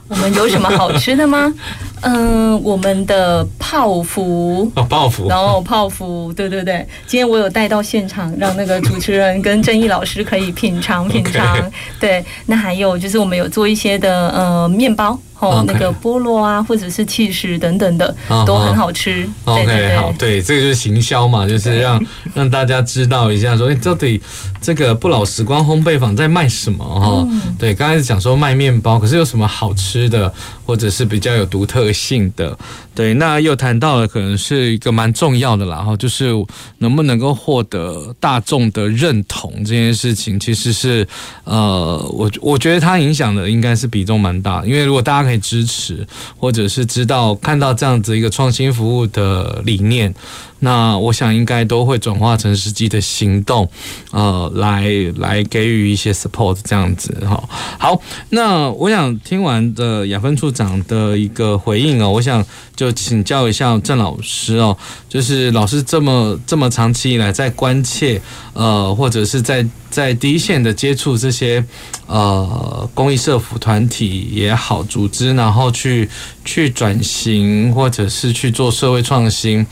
[0.09, 1.52] 我们有什么好吃的吗？
[2.02, 11.59] 嗯，我们的泡芙哦，泡芙，然后泡芙，对对对，今天我有带到现场，让那个主持人跟正义老师可以品尝品尝。
[11.98, 15.18] 对，那还有就是我们有做一些的呃面包。
[15.39, 18.14] 哦，那个菠萝啊，或者是气势等等的，
[18.47, 19.28] 都很好吃。
[19.45, 22.03] OK，对对对好，对，这个就是行销嘛，就是让
[22.34, 24.20] 让大家知道一下，说，哎，到底
[24.61, 26.84] 这个不老时光烘焙坊在卖什么？
[26.84, 27.28] 哈，
[27.59, 30.32] 对，刚开始讲说卖面包，可是有什么好吃的，
[30.67, 32.59] 或者是比较有独特性的？
[32.95, 36.33] 对，那又谈到了可能是一个蛮重要的啦，哈，就是
[36.79, 41.07] 能不能够获得大众的认同这件事情，其实是
[41.45, 46.07] 呃，我我觉得它影响的应该是比重蛮大，因为如果大家可以支持，
[46.37, 50.12] 或者是知道看到这样子一个创新服务的理念。
[50.61, 53.68] 那我想应该都会转化成实际的行动，
[54.11, 57.42] 呃，来来给予一些 support 这样子哈。
[57.78, 58.00] 好，
[58.30, 62.44] 那我想听完的雅芬处长的一个回应哦，我想
[62.74, 64.76] 就请教一下郑老师哦，
[65.09, 68.20] 就是老师这么这么长期以来在关切，
[68.54, 71.62] 呃，或者是在在第一线的接触这些
[72.07, 76.09] 呃公益社福团体也好，组织，然后去
[76.44, 79.66] 去转型或者是去做社会创新。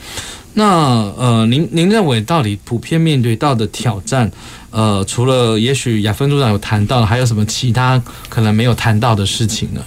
[0.57, 0.65] 那
[1.17, 4.31] 呃，您您认为到底普遍面对到的挑战，
[4.71, 9.83] 呃，除了也许雅芬组长有谈到，还有什么其他可能没有谈到的事情呢？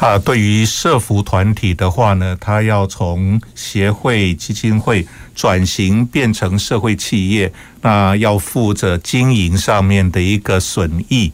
[0.00, 7.52] 啊，对于社福团体的话呢，他要从协会、基金会转型变成社会企业，
[7.82, 11.32] 那要负责经营上面的一个损益，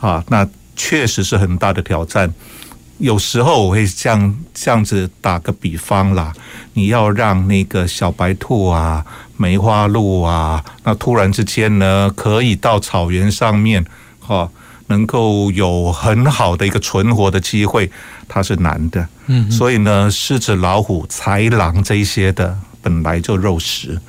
[0.00, 2.34] 啊，那确实是很大的挑战。
[2.98, 6.32] 有时候我会这样这样子打个比方啦，
[6.74, 9.04] 你要让那个小白兔啊、
[9.36, 13.84] 梅花鹿啊，那突然之间呢，可以到草原上面，
[14.20, 14.48] 哈，
[14.86, 17.90] 能够有很好的一个存活的机会，
[18.28, 19.08] 它是难的。
[19.26, 24.00] 嗯，所以呢，狮子、老虎、豺狼这些的本来就肉食，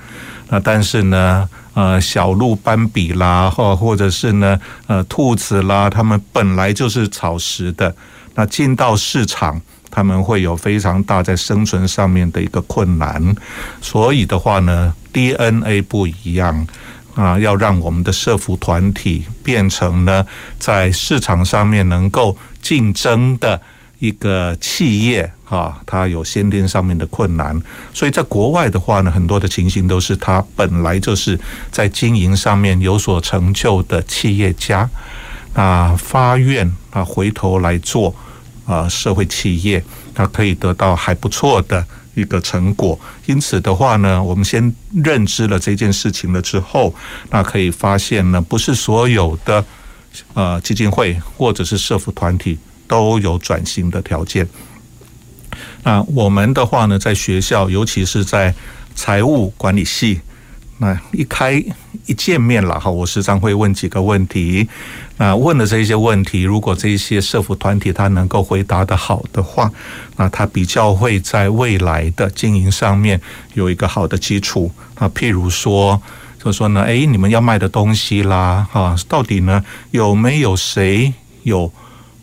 [0.50, 7.96] 那但是呢，呃，小鹿斑比啦，或或者是呢，呃，兔子啦，它们本来就是草食的。
[8.36, 9.62] 那进到市场，
[9.92, 13.36] 他们会有非常大在生存上面的一个困难，
[13.82, 16.68] 所以的话呢，DNA 不一样
[17.14, 20.26] 啊，要让我们的社福团体变成呢，
[20.58, 23.62] 在市场上面能够竞争的
[24.00, 27.62] 一个企业啊，它有先天上面的困难，
[27.94, 31.40] 所以在国外的话呢，很多的情形都是他本来就是
[31.72, 34.90] 在经营上面有所成就的企业家。
[35.54, 38.16] 啊，发愿啊，回头来做
[38.66, 39.84] 啊，社会企业，
[40.14, 42.98] 它可以得到还不错的一个成果。
[43.26, 44.74] 因此的话呢，我们先
[45.04, 46.94] 认知了这件事情了之后，
[47.32, 49.66] 那可以发现呢，不是所有的
[50.36, 54.48] 呃基金会或者是社福团体都有转型的条件。
[55.84, 58.54] 那我们的话呢，在学校，尤其是在
[58.96, 60.22] 财务管理系，
[60.80, 61.54] 那一开
[62.06, 64.68] 一见面了哈，我时常会问几个问题。
[65.18, 69.72] 那问的这些问题，如果这些社福团体他能够回答得好的话，
[70.18, 73.22] 那他比较会在未来的经营上面
[73.54, 74.72] 有一个好的基础。
[75.00, 76.02] 那譬如说，
[76.44, 81.14] 就说呢，诶，你们要卖的东西啦，哈，到底呢有没有谁
[81.44, 81.72] 有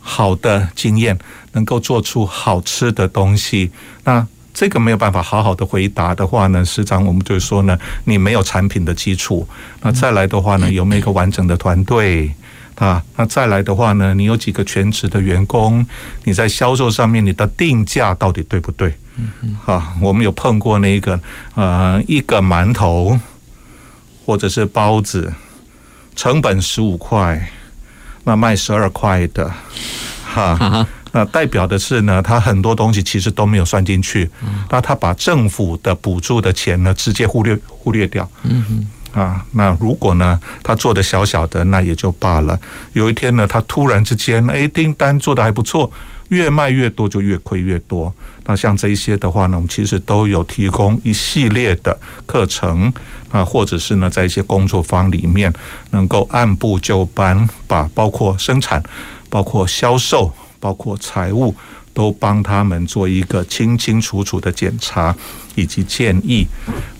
[0.00, 1.18] 好的经验？
[1.52, 3.70] 能够做出好吃的东西，
[4.04, 4.24] 那
[4.60, 9.48] 这个没有办法好好的回答的话呢，实际上我们就是说呢，你没有产品的基础。
[9.80, 12.30] 那再来的话呢，有没有一个完整的团队
[12.74, 13.02] 啊？
[13.16, 15.86] 那再来的话呢，你有几个全职的员工？
[16.24, 18.94] 你在销售上面，你的定价到底对不对？
[19.64, 21.18] 啊，我们有碰过那个
[21.54, 23.18] 呃，一个馒头
[24.26, 25.32] 或者是包子，
[26.14, 27.50] 成本十五块，
[28.24, 29.50] 那卖十二块的，
[30.22, 30.86] 哈。
[31.12, 34.30] 那代表的是呢，他很多东西其实都没有算进去，
[34.70, 38.30] 那他把政府的补助的钱呢直接忽略忽略掉。
[38.44, 38.64] 嗯
[39.12, 42.58] 哼，啊，那如果呢他做的小小的那也就罢了，
[42.92, 45.90] 有一天呢他突然之间哎订单做得还不错，
[46.28, 48.14] 越卖越多就越亏越多。
[48.44, 52.92] 那像这一些的话呢，我们其实都有提供一系列的课程
[53.32, 55.52] 啊，或者是呢在一些工作坊里面
[55.90, 58.80] 能够按部就班把包括生产、
[59.28, 60.32] 包括销售。
[60.60, 61.52] 包括财务
[61.92, 65.14] 都帮他们做一个清清楚楚的检查
[65.56, 66.46] 以及建议。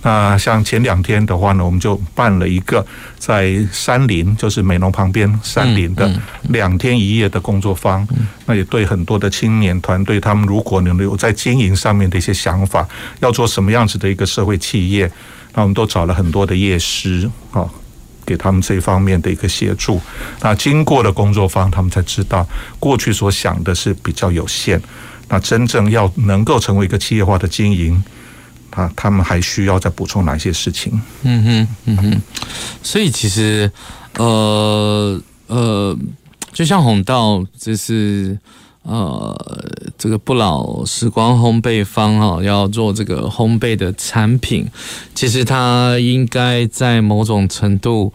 [0.03, 2.85] 那像前两天的话呢，我们就办了一个
[3.19, 6.11] 在山林，就是美农旁边山林的
[6.49, 8.07] 两天一夜的工作坊。
[8.47, 12.89] 那也对很多的青年团队，他们如果能有在经营上面的一些想法，
[13.21, 15.11] 要做什么样子的一个社会企业，
[15.55, 17.69] 那我们都找了很多的业师啊。
[18.31, 20.01] 给他们这方面的一个协助，
[20.41, 22.47] 那经过了工作坊，他们才知道
[22.79, 24.81] 过去所想的是比较有限。
[25.29, 28.01] 那真正要能够成为一个企业化的经营，
[28.71, 30.93] 他他们还需要再补充哪些事情？
[31.25, 32.23] 嗯哼，嗯哼。
[32.85, 33.69] 所以其实，
[34.17, 35.99] 呃呃，
[36.53, 38.39] 就像弘道，就是。
[38.83, 39.37] 呃，
[39.99, 44.67] 这个不老时光烘焙坊哈，要做这个烘焙的产品，
[45.15, 48.11] 其实它应该在某种程度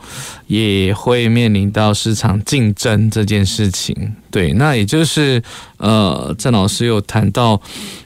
[0.48, 3.96] 也会面临到市场竞争这件事情。
[4.32, 5.42] 对，那也就是
[5.78, 7.62] 呃，郑老师有谈到，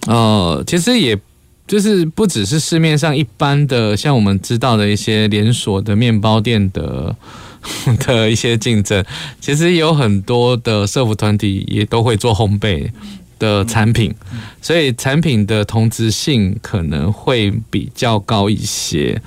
[0.08, 1.18] 呃，其实也
[1.66, 7.16] 就是不只是市面上一般的，像我们知道的一些连锁的面包店的。
[8.06, 9.04] 的一些竞争，
[9.40, 12.90] 其实有很多的社福团体也都会做烘焙
[13.38, 14.14] 的产品，
[14.62, 19.22] 所以产品的同质性可能会比较高一些。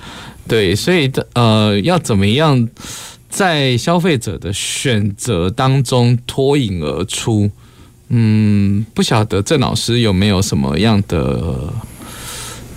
[0.47, 2.67] 对，所以呃，要怎么样
[3.29, 7.49] 在消费者的选择当中脱颖而出？
[8.09, 11.73] 嗯，不晓得郑老师有没有什么样的？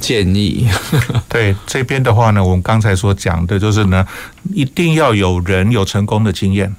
[0.00, 0.68] 建议。
[1.28, 4.06] 对这边的话呢，我们刚才所讲的就是呢，
[4.54, 6.74] 一定要有人有成功的经验。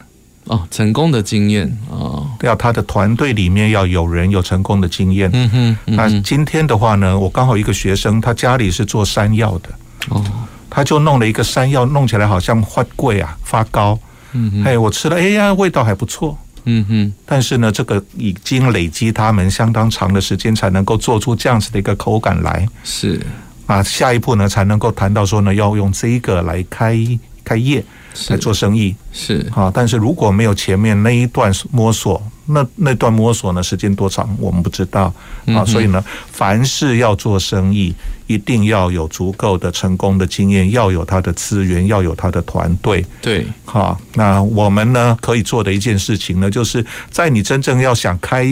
[0.45, 5.29] 哦，成功的经验哦，要他的团队里面要有人有成功的经验。
[5.33, 9.69] 嗯哼，那今天的话呢，我刚好一个学生，他家里是做山药的。
[10.07, 10.23] 哦，
[10.69, 13.99] 他就弄了一个山药，弄起来好像发贵啊，发糕。
[14.31, 16.37] 嗯哼，哎，我吃了，哎呀，味道还不错。
[16.69, 22.67] 嗯哼，但是呢，这个已经累积他们相当长的时间，才能够做出这样子的一个口感来。
[22.83, 23.21] 是
[23.67, 26.97] 啊，下一步呢，才能够谈到说呢，要用这个来开
[27.43, 27.81] 开业
[28.29, 28.93] 来做生意。
[29.13, 32.21] 是啊，但是如果没有前面那一段摸索。
[32.47, 35.13] 那那段摸索呢，时间多长我们不知道
[35.47, 37.93] 啊，所以呢，凡是要做生意，
[38.25, 43.05] 一定要有足够的成功的经验，要有他的资源，要有他的团队。
[43.21, 48.47] 对，好，那我们呢可以做的一件事情呢，就是在你真正要想开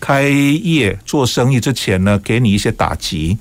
[0.00, 3.36] 开业做生意之前呢，给你一些打击。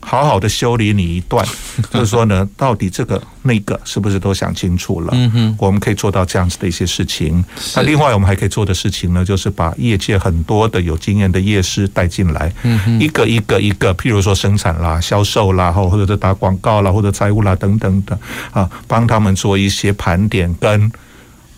[0.00, 1.46] 好好的修理你一段，
[1.92, 5.08] 就是说呢，到底这个那个是不是都想清楚了？
[5.12, 7.44] 嗯哼，我们可以做到这样子的一些事情。
[7.76, 18.18] 那另外我们还可以做的事情呢，就是把业界很多的有经验的业师带进来，嗯哼，一个一个一个，譬如说生产啦、销售啦，或者是打广告啦，或者财务啦等等的
[18.52, 20.90] 啊，帮他们做一些盘点跟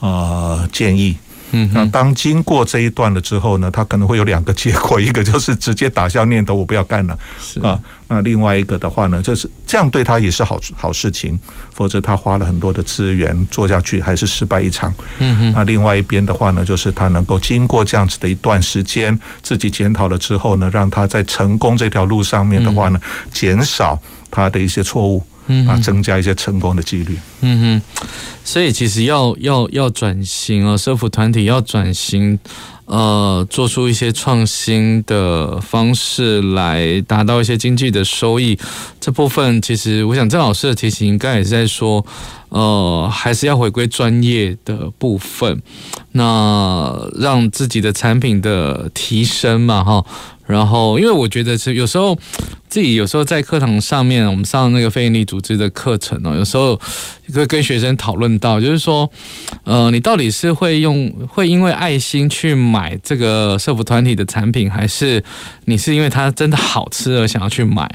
[0.00, 1.16] 呃建议。
[1.52, 7.78] 嗯，那当经过这一段了之后呢，他可能会有两个结果，一个就是直接打消念头，我不要干了，是啊。
[8.08, 11.38] 那另外一个的话呢，就是这样对他也是好好事情，
[11.74, 14.92] 否则他花了很多的资源做下去还是失败一场。
[15.18, 15.52] 嗯哼。
[15.52, 23.00] 那另外一边的话呢，就是他能够经过这样子的一段时间，自己检讨了之后呢，让他在成功这条路上面的话呢，
[23.32, 23.98] 减少
[24.30, 25.24] 他的一些错误。
[25.52, 27.18] 嗯，啊，增加一些成功的几率。
[27.42, 28.06] 嗯哼，
[28.42, 32.38] 所以其实要要要转型啊，社服团体要转型，
[32.86, 38.58] 呃做出一些创新的方式来达到一些经济的收益。
[38.98, 42.04] 这部分其实我想郑老师的提醒应该也是在说，
[42.52, 45.62] 呃，还是要回归专业的部分，
[46.12, 50.04] 那让自己的产品的提升嘛，哈。
[50.44, 52.14] 然后，因为我觉得是有时候
[52.68, 56.78] 自己有时候在课堂上面，我们上那个非营利组织的课程哦，有时候
[57.32, 59.10] 会跟学生讨论到，就是说，
[59.64, 65.24] 呃，你到底是会用会因为爱心去买这个社福团体的产品，还是
[65.64, 67.90] 你是因为它真的好吃而想要去买？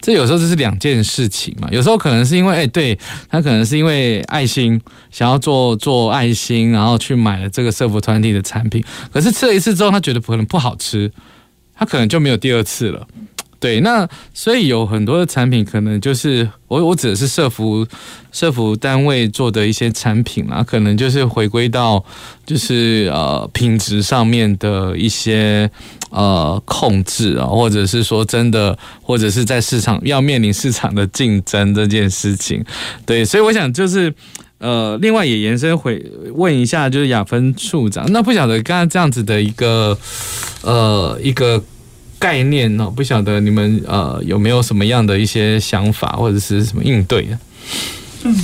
[0.00, 1.68] 这有时候这是两件事情嘛。
[1.70, 2.98] 有时候可能是因为，哎，对，
[3.28, 4.80] 他可能是因为爱心
[5.10, 11.10] 想要做做爱心，然后去买了这个社福团体的产品，可是吃了一次之后，他觉得可能不好吃。
[11.74, 13.08] 他可能就没有第二次了，
[13.60, 17.86] 对，那所以有很多的产品可能就是我我指的是社服
[18.32, 22.02] 社服单位做的一些产品啦，可能就是回归到
[22.46, 25.70] 就是呃品质上面的一些
[26.08, 32.64] 呃控制啊，或者是说真的，或者是在市场要面临市场的竞争这件事情，
[33.04, 34.10] 对，所以我想就是
[34.56, 36.02] 呃，另外也延伸回
[36.32, 39.98] 问一下，就是雅芬处长，那不晓得刚刚这样子的一个
[40.62, 41.62] 呃一个。
[42.20, 42.92] 概念呢？
[42.94, 47.38] 不晓得你们呃有没有什么样的一些想法或者是什么应对的？
[48.22, 48.36] 嗯，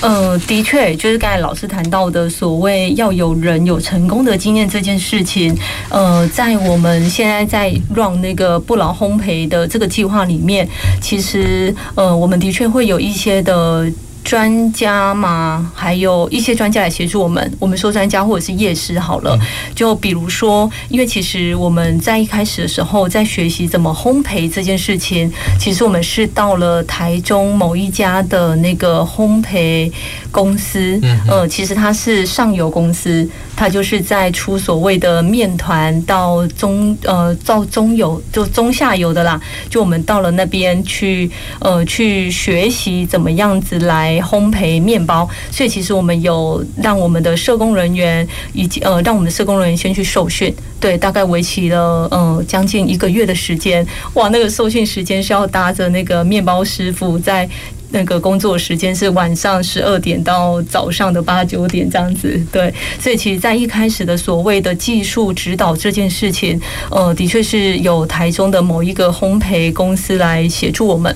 [0.00, 5.52] 呃，的确，就是刚才老师谈到的所谓要有人有成功的经验这件事情，
[5.88, 10.68] 呃，在我们现在在 run 那个不老烘焙的这个计划里面，
[11.02, 13.90] 其实呃，我们的确会有一些的。
[14.28, 17.50] 专家嘛，还有一些专家来协助我们。
[17.58, 19.34] 我们说专家或者是业师好了，
[19.74, 29.90] 就比如说，因为其实我们在一开始的时候在学习怎么烘焙这件事情，其实我们是到了台中某一家的那个烘焙
[30.30, 33.26] 公司，呃，其实它是上游公司，
[33.56, 39.40] 它就是在出所谓的面团到中呃到中游就中下游的啦。
[39.70, 44.17] 就我们到了那边去呃去学习怎么样子来。
[44.20, 53.86] 烘焙面包，所以其实我们有让我们的社工人员以及呃，让我们的社工人员先去受训，对，大概为期了呃将近一个月的时间。
[54.14, 57.48] 哇，那个受训时间是要搭着那个面包师傅在。
[57.90, 66.60] 那个工作时间是晚上十二点到早上的八九点这样子，对，所以其实，在一开始的所谓的技术指导这件事情，
[66.90, 71.14] 呃，的确是有台中的某一个烘焙公司来协助我们。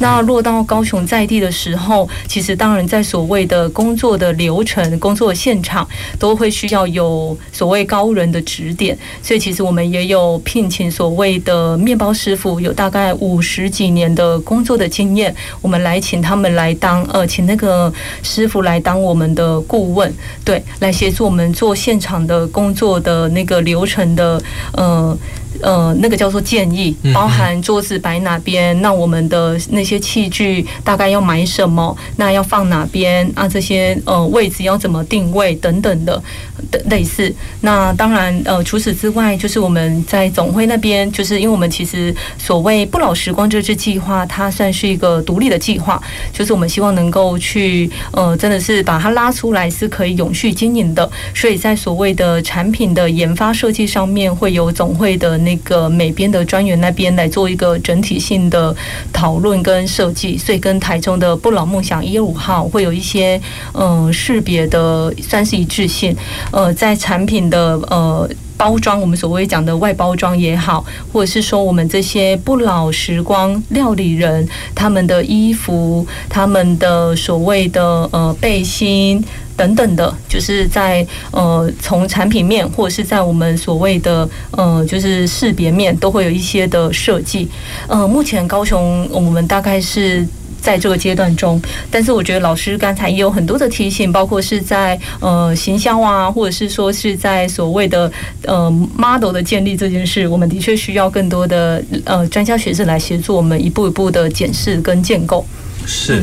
[0.00, 5.88] 那落到高雄在地的时候，其实当然在所谓的工作的流程、工作现场，
[6.18, 16.00] 都会需要有所谓高人的指点，所以其实我们也有聘请所谓的面包师傅，有大概五十几年的工作的经验，我们来。
[16.08, 17.92] 请他们来当呃，请那个
[18.22, 20.10] 师傅来当我们的顾问，
[20.42, 24.40] 对，来协助我们做现场的工作的那个流程的
[24.72, 25.14] 呃。
[25.62, 33.48] 呃，那个叫做建议，包含桌子摆哪边，那我们的那些器具大概要买什么，那要放哪边啊？
[33.48, 36.22] 这些呃位置要怎么定位等等的
[36.70, 37.34] 的类似。
[37.62, 46.00] 那当然呃，除此之外，就是我们在总会那边，就是因为我们其实所谓不老时光这支计划，它算是一个独立的计划，
[46.32, 51.10] 就是我们希望能够去呃，真的是把它拉出来是可以永续经营的。
[51.34, 55.36] 所以在所谓的产品的研发设计上面，会有总会的。
[55.48, 58.76] 那个美编的专员那边来做一个整体性的
[59.10, 63.40] 讨论跟设计，所以跟台中的不老梦想一五号会有一些
[63.72, 66.14] 呃识别的算是一致性。
[66.52, 68.28] 呃，在产品的呃
[68.58, 79.24] 包装，我们所谓讲的外包装也好，或者是说我们这些不老时光料理人他们的衣服，他们的所谓的呃背心。
[79.58, 87.48] 等等的，就是在呃，从产品面或者是在我们所谓的呃，就是识别面，都会有一些的设计。
[87.88, 90.24] 呃，目前高雄我们大概是
[90.60, 98.10] 在这个阶段中，但是我觉得老师刚才也有很多的提醒，包括是在呃行销啊，或者是说是在所谓的
[98.42, 105.44] 呃 model 的建立这件事，我们的确需要更多的呃专家学者来协助我们一步一步的检视跟建构。
[105.86, 106.22] 是，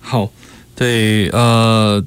[0.00, 0.30] 好，
[0.74, 2.04] 对，呃。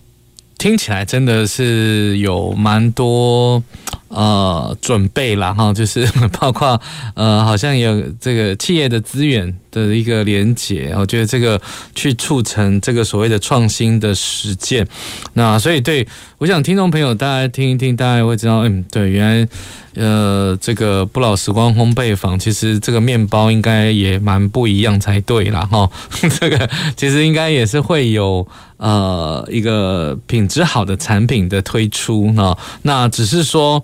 [0.63, 3.61] 听起来真的是有蛮多
[4.07, 6.07] 呃准备啦哈，就是
[6.39, 6.79] 包括
[7.15, 11.61] 呃好像有这个企业的资源的一个连结，我觉得这个
[11.93, 14.87] 去促成这个所谓的创新的实践。
[15.33, 16.07] 那所以对，
[16.37, 19.47] 我想听众朋友大家听一听，大家会知道，嗯，对，原来
[19.95, 25.67] 呃这个不老时光烘焙坊其实这个面包应该也蛮不一样才对啦。
[25.69, 25.89] 哈。
[26.39, 28.47] 这个其实应该也是会有
[28.83, 32.55] 呃一个品质好的产品的推出呢。
[32.83, 33.83] 那只是说。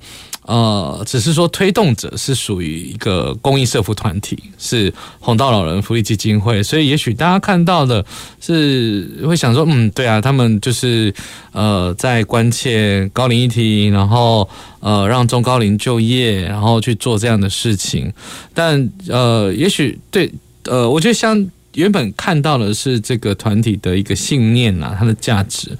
[0.49, 8.03] 呃，只是说推动者是属于一个公益社福团体，是红道老人福利基金会，所以也许大家看到的
[8.41, 11.13] 是会想说，嗯，对啊，他们就是
[11.51, 18.11] 呃在关切高龄议题，然后呃让中高龄就业，然后去做这样的事情，
[18.51, 20.33] 但呃，也许对，
[20.63, 21.47] 呃，我觉得像。
[21.79, 25.71] 原本看到的是这个团体的一个信念呐，它的价值。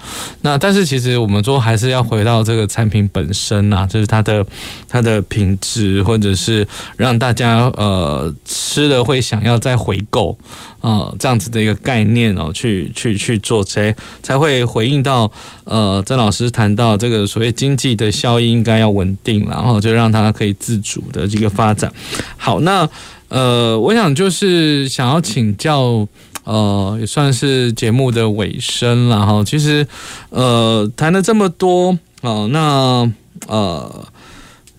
[0.41, 4.45] 那但是其实我们说还是要回到这个产品本身呐，就是它的
[4.87, 10.37] 它的品质，或者是让大家呃吃了会想要再回购
[10.79, 13.93] 啊这样子的一个概念哦，去去去做这
[14.23, 15.29] 才会回应到
[15.65, 21.91] 呃曾老师谈到这个所谓经济的效益应该要稳定，然后就让它可以自主的这个发展。
[22.37, 22.89] 好，那。
[23.29, 26.07] 呃，我想就是想要请教，
[26.43, 29.43] 呃，也算是节目的尾声了哈。
[29.43, 29.87] 其实，
[30.29, 33.13] 呃，谈了这么多，哦、呃，那
[33.47, 34.05] 呃，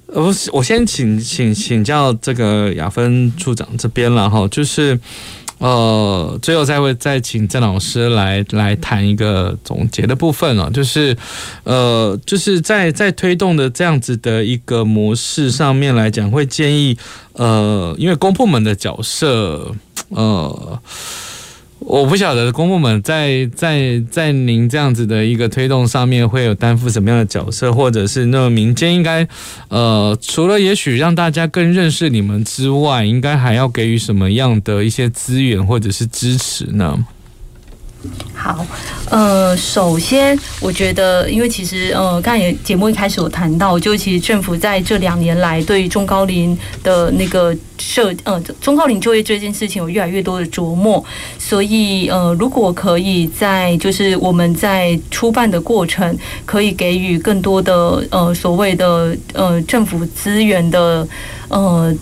[0.09, 5.01] 我我先请请请教这个雅芬处长这边了哈，就是。
[5.61, 11.17] 呃，最后再会再请郑老师来来谈一个总结的部分了，就是
[11.65, 16.97] 呃，就是在在推动的这样子的一个模式上面来讲，会建议
[17.35, 19.75] 呃，因为公部门的角色
[20.09, 20.81] 呃。
[21.81, 29.27] 我不晓得公部门在在在您这样子的一个推动上面会有担负什么样的角色，或者是那民间应该
[29.69, 37.05] 呃，除了也许让大家更认识你们之外，应该还要给予什么样的一些资源或者是支持呢？
[38.35, 38.65] 好，
[39.11, 51.05] 呃，首先我觉得，因为其实，呃，刚才节目一开始有谈到，就其实政府在这两年来对中高龄的那个设，呃，中高龄就业这件事情有越来越多的琢磨，
[51.39, 61.07] 所以，呃，如果可以在就是我们在出办的过程，可以给予更多的呃所谓的呃政府资源的
[61.49, 61.95] 呃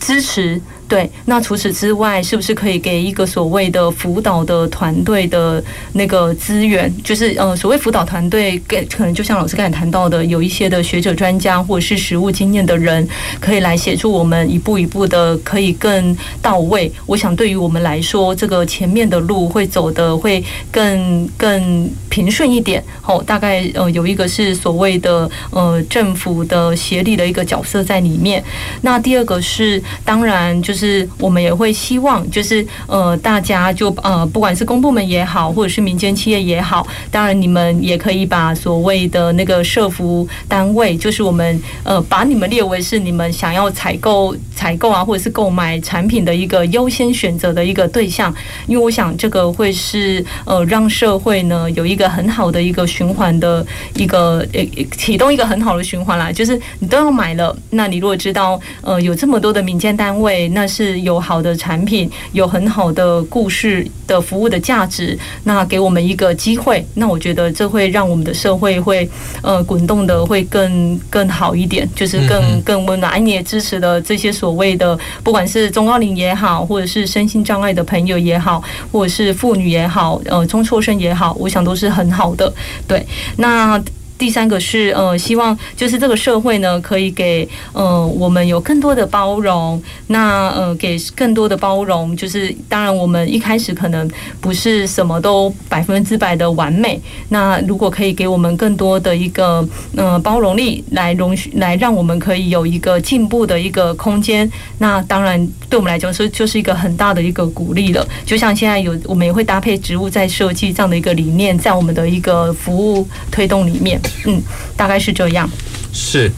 [0.00, 0.60] 支持。
[0.88, 5.62] 对，那除此之外，是不是可以给一个所谓的辅导的团队的
[5.92, 6.90] 那个资源？
[7.04, 13.06] 就是呃，所谓辅导团队，给可能就像老师刚才谈到的，有一些的学者专家或者是实务经验的人，
[13.38, 16.90] 可以来协助我们一步一步的，可以更到位。
[17.04, 22.82] 我想对于我们来说，这个前面的路会走得会更更平顺一点。
[23.00, 28.42] 好，大概呃有一个是所谓的呃政府的协力的一个角色在里面。
[28.82, 31.08] 那第二个是当然就是。
[31.20, 48.34] 我们也会希望，就是呃，大家就呃，不管是公部门也好，或者是民间企业也好，当然你们也可以把所谓的那个社福单位，就是我们呃，把你们列为是你们想要采购、采购啊，或者是购买产品的一个优先选择的一个对象，
[48.66, 69.08] 因为我想这个会是呃，让社会呢有一个很好的一个循环的一个呃启动一个很好的循环啦，就是你都要买了，那你如果知道呃有这么多的民间单位，那是有好的产品，有很好的故事的服务的价值，那给我们一个机会，那我觉得这会让我们的社会会
[69.42, 73.24] 呃滚动的会更更好一点，就是更更温暖。
[73.24, 82.52] 你也支持的这些所谓的，不管是中高龄也好，或者是身心障碍的朋友也好，或者是妇女也好，呃中辍生也好，我想都是很好的。
[82.86, 83.04] 对，
[83.36, 83.82] 那。
[84.18, 89.80] 第三个是呃，希望就是这个社会呢，可以给呃我们有更多的包容。
[90.08, 94.10] 那呃，给更多的包容，就是当然我们一开始可能
[94.40, 97.00] 不是什么都百分之百的完美。
[97.28, 99.66] 那如果可以给我们更多的一个
[99.96, 108.06] 呃包容力，来容许来让我们可以有一个进步的一个空间，那当然对我们来讲是就是一个很大的一个鼓励了。
[108.26, 114.00] 就像现在有我们也会搭配植物在设计这样的一个理念，在我们的一个服务推动里面。
[114.26, 114.42] 嗯，
[114.76, 115.48] 大概是这样。
[115.92, 116.30] 是，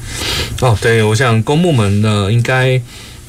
[0.61, 2.81] 哦，对，我想公部门呢，应该，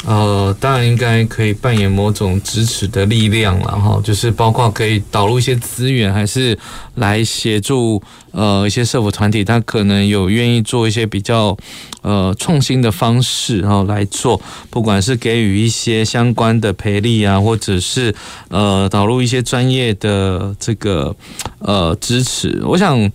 [0.05, 6.57] 呃，当然应该可以扮演某种支持的力量了哈，就是包括可以导入一些资源，还是
[6.95, 11.57] 来协助呃一些社福团体，他可能有愿意做一些比较
[12.03, 14.39] 呃创新的方式，然后来做，
[14.69, 18.13] 不管是给予一些相关的培力啊，或者是
[18.49, 21.13] 呃导入一些专业的这个
[21.59, 23.11] 呃支持，我想。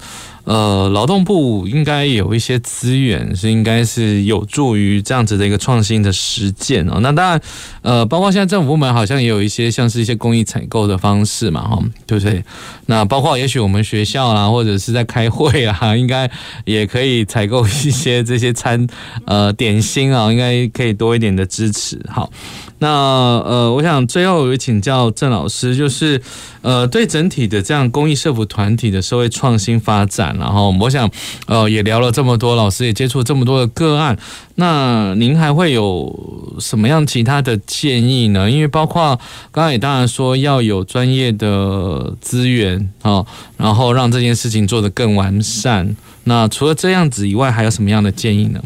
[0.47, 7.01] 呃，劳动部应该有一些资源，是应该是有助于这样子的一个创新的实践哦。
[7.01, 7.41] 那当然，
[7.83, 12.45] 呃，包括现在政府部门好像也有一些像是一些公益采购的方式嘛，哈，对不对？
[12.87, 16.31] 那包括也许我们学校啦，或者是在开会啊，应该
[16.65, 18.87] 也可以采购一些这些餐
[19.27, 22.01] 呃点心啊，应该可以多一点的支持。
[22.09, 22.31] 好，
[22.79, 26.20] 那呃，我想最后有请教郑老师，就是
[26.61, 30.37] 呃，对整体的这样公益社福团体的社会创新发展。
[30.39, 31.11] 然后我想，
[31.47, 34.18] 呃，也聊了这么多，老师也接触这么多的个案，
[34.57, 38.51] 那您还会有什么样其他的建议呢？
[38.51, 39.18] 因为包括
[39.51, 43.24] 刚刚也当然说要有专业的资源啊，
[43.57, 45.97] 然后让这件事情做得更完善。
[46.24, 48.61] 那除了这样子以外，还有什么样的建议呢？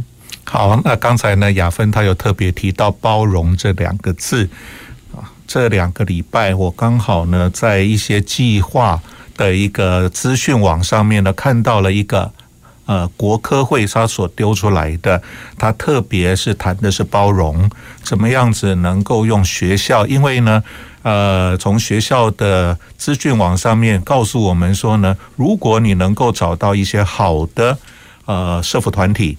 [0.50, 4.48] 好，那刚才呢，雅芬她有特别提到包容这两个字
[5.14, 9.00] 啊，这两个礼拜我刚好呢在一些计划。
[9.36, 12.30] 的一个资讯网上面呢，看到了一个
[12.84, 15.22] 呃国科会他所丢出来的，
[15.56, 17.70] 他特别是谈的是包容，
[18.02, 20.62] 怎么样子能够用学校，因为呢，
[21.00, 27.78] 呃，从学校的资讯网上面告诉我们说呢，如果你能够找到一些好的
[28.26, 29.38] 呃社福团体。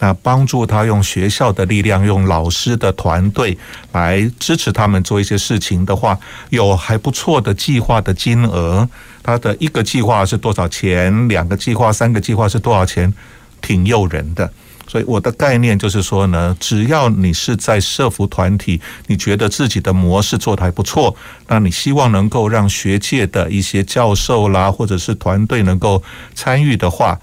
[0.00, 3.56] 那帮助他用学校的力量，用老师的团队
[3.92, 8.88] 来支持他们做一些事情的话，有还不错的计划的金额。
[9.22, 11.28] 他的一个计划是多少钱？
[11.28, 13.12] 两个计划、三个计划是多少钱？
[13.60, 14.50] 挺诱人的。
[14.88, 21.14] 所以我的概念就是说呢，只要你是在社福团体，你觉得自己的模式做得还不错，
[21.46, 26.02] 那你希望能够让学界的一些教授啦，或者是团队能够
[26.34, 27.20] 参与的话。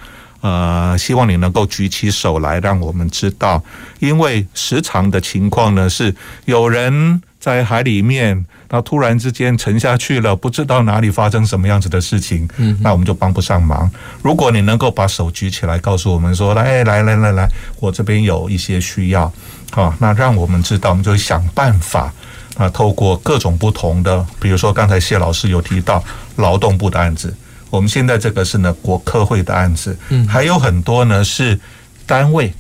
[0.48, 3.62] 呃，希望你能够举起手来，让我们知道。
[4.00, 13.92] 因为时常的情况呢，是有人在海里面，那突然之间沉下去了，不知道哪里发生什么样子的事情，嗯，那我们就帮不上忙。
[14.22, 17.50] 如果你能够把手举起来，告诉我们说，来来来来来，
[17.82, 19.30] 我这边有一些需要，
[19.72, 22.14] 好，那让我们知道，我们就想办法
[22.56, 26.02] 啊，透过各种不同的，比如说刚才谢老师有提到
[26.38, 27.36] 劳动部的案子。
[27.70, 31.60] 我们现在这个是呢国科会的案子，嗯，还有很多呢是
[32.06, 32.54] 单位，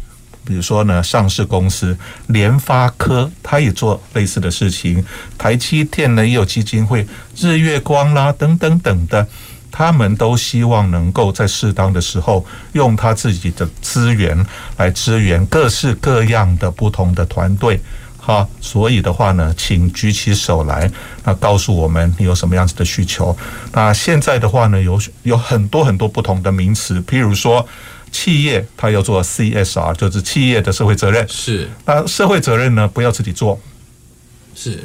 [0.43, 1.97] 比如说呢上市公司
[2.27, 5.03] 联发科，他也做类似的事情，
[5.37, 9.27] 台积电呢也有基金会，日月光啦等等等的，
[9.71, 14.45] 他们都希望能够在适当的时候用他自己的资源
[14.77, 17.79] 来支援各式各样的不同的团队。
[18.27, 20.91] 好，所以的话呢，请举起手来，
[21.23, 23.33] 那告诉我们你有什么样子的需求。
[23.71, 27.65] 那现在的话呢，有有很多很多不同的名词，譬如说
[28.11, 31.25] 企业它要做 CSR，就是企业的社会责任。
[31.29, 33.57] 是，那社会责任呢，不要自己做。
[34.53, 34.83] 是，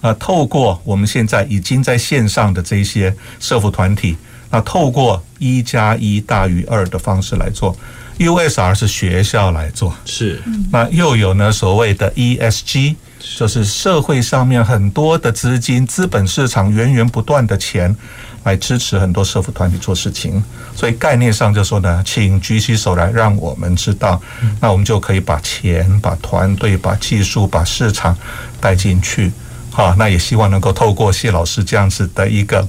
[0.00, 4.16] 啊，透过我们现在已经在线上的这些社服团体，
[4.48, 7.76] 那透过一加一大于二的方式来做。
[8.18, 10.42] USR 是学校来做，是，
[10.72, 12.96] 那又有呢所谓的 ESG，
[13.36, 17.94] 就是社会上面很多的资金、资本市场源源不断的钱
[18.42, 20.42] 来支持很多社福团体做事情，
[20.74, 24.20] 所以概念上就说呢，请举起手来，让我们知道，
[24.60, 28.16] 那我们就可以把钱、把团队、把技术、把市场
[28.60, 29.30] 带进去，
[29.70, 32.66] 好，那也希望能够透过谢老师这样子的一个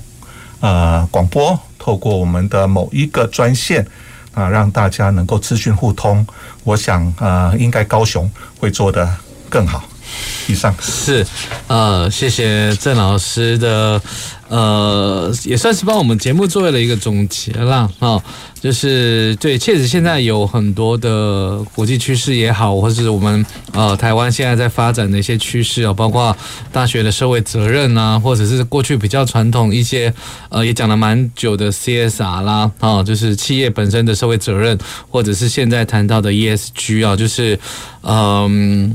[0.60, 3.84] 呃广播，透过我们的某一个专线。
[4.40, 6.26] 啊，让大家能够资讯互通，
[6.64, 9.08] 我想啊，应该高雄会做得
[9.50, 9.84] 更好。
[10.48, 11.26] 以上是
[11.68, 14.02] 呃，谢谢郑老师的
[14.48, 18.20] 呃，也算是帮我们节目做了一个总结了啊、
[18.60, 26.36] 就是对，确实现在有很多的国际趋势也好，或是我们呃台湾现在在发展的一些趋势啊，包括
[26.72, 30.12] 大学的社会责任啊，或者是过去比较传统一些
[30.50, 34.76] 呃也讲了蛮久的 CSR 啦啊、就是企业本身的社会责任，
[35.10, 37.60] 或者是现在谈到的 ESG 啊，就是
[38.02, 38.92] 嗯。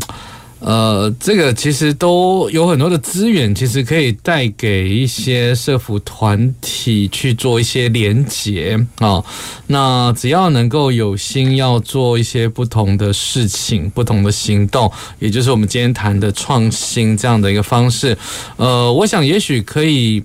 [0.65, 9.23] 呃，这个其实都有很多的资源，其实可以带给一些社福团体去做一些连结啊、
[9.67, 18.17] 那只要能够有心要做一些不同的事情、不同的行动，也就是我们今天谈的创新这样的一个方式。
[18.57, 20.25] 呃，我想也许可以，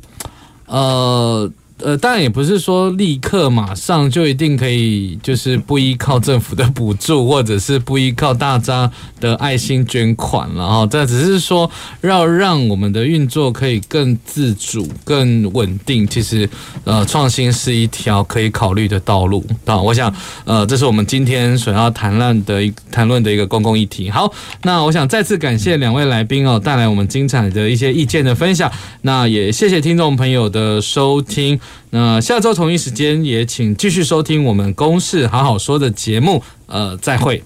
[0.68, 1.52] 呃。
[1.82, 10.88] 呃，当然也不是说立刻马上就一定可以，就是不依靠政府的补助，或者是不依靠大家的爱心捐款了哈。
[10.88, 11.70] 这只是说
[12.02, 16.06] 要让我们的运作可以更自主、更稳定。
[16.08, 16.50] 其实，
[16.84, 19.78] 呃，创新是一条可以考虑的道路啊。
[19.78, 20.14] 我想，
[20.46, 24.10] 呃，这是我们今天所要谈论的一谈论的一个公共议题。
[24.10, 24.32] 好，
[24.64, 28.72] 那我想再次感谢两位来宾哦，带来我们精彩的一些意见的分享。
[29.04, 31.60] 那也谢谢听众朋友的收听。
[31.91, 36.43] 那下周同一时间也请继续收听我们公事好好说的节目。
[36.67, 37.43] 呃，再会。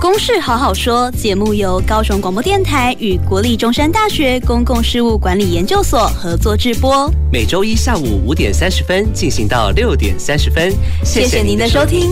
[0.00, 10.72] 公事好好说节目由高雄广播电台与国立中山大学公共事务管理研究所合作制播，每周一下午五点三十分进行到六点三十分。
[11.04, 12.10] 谢谢您的收听。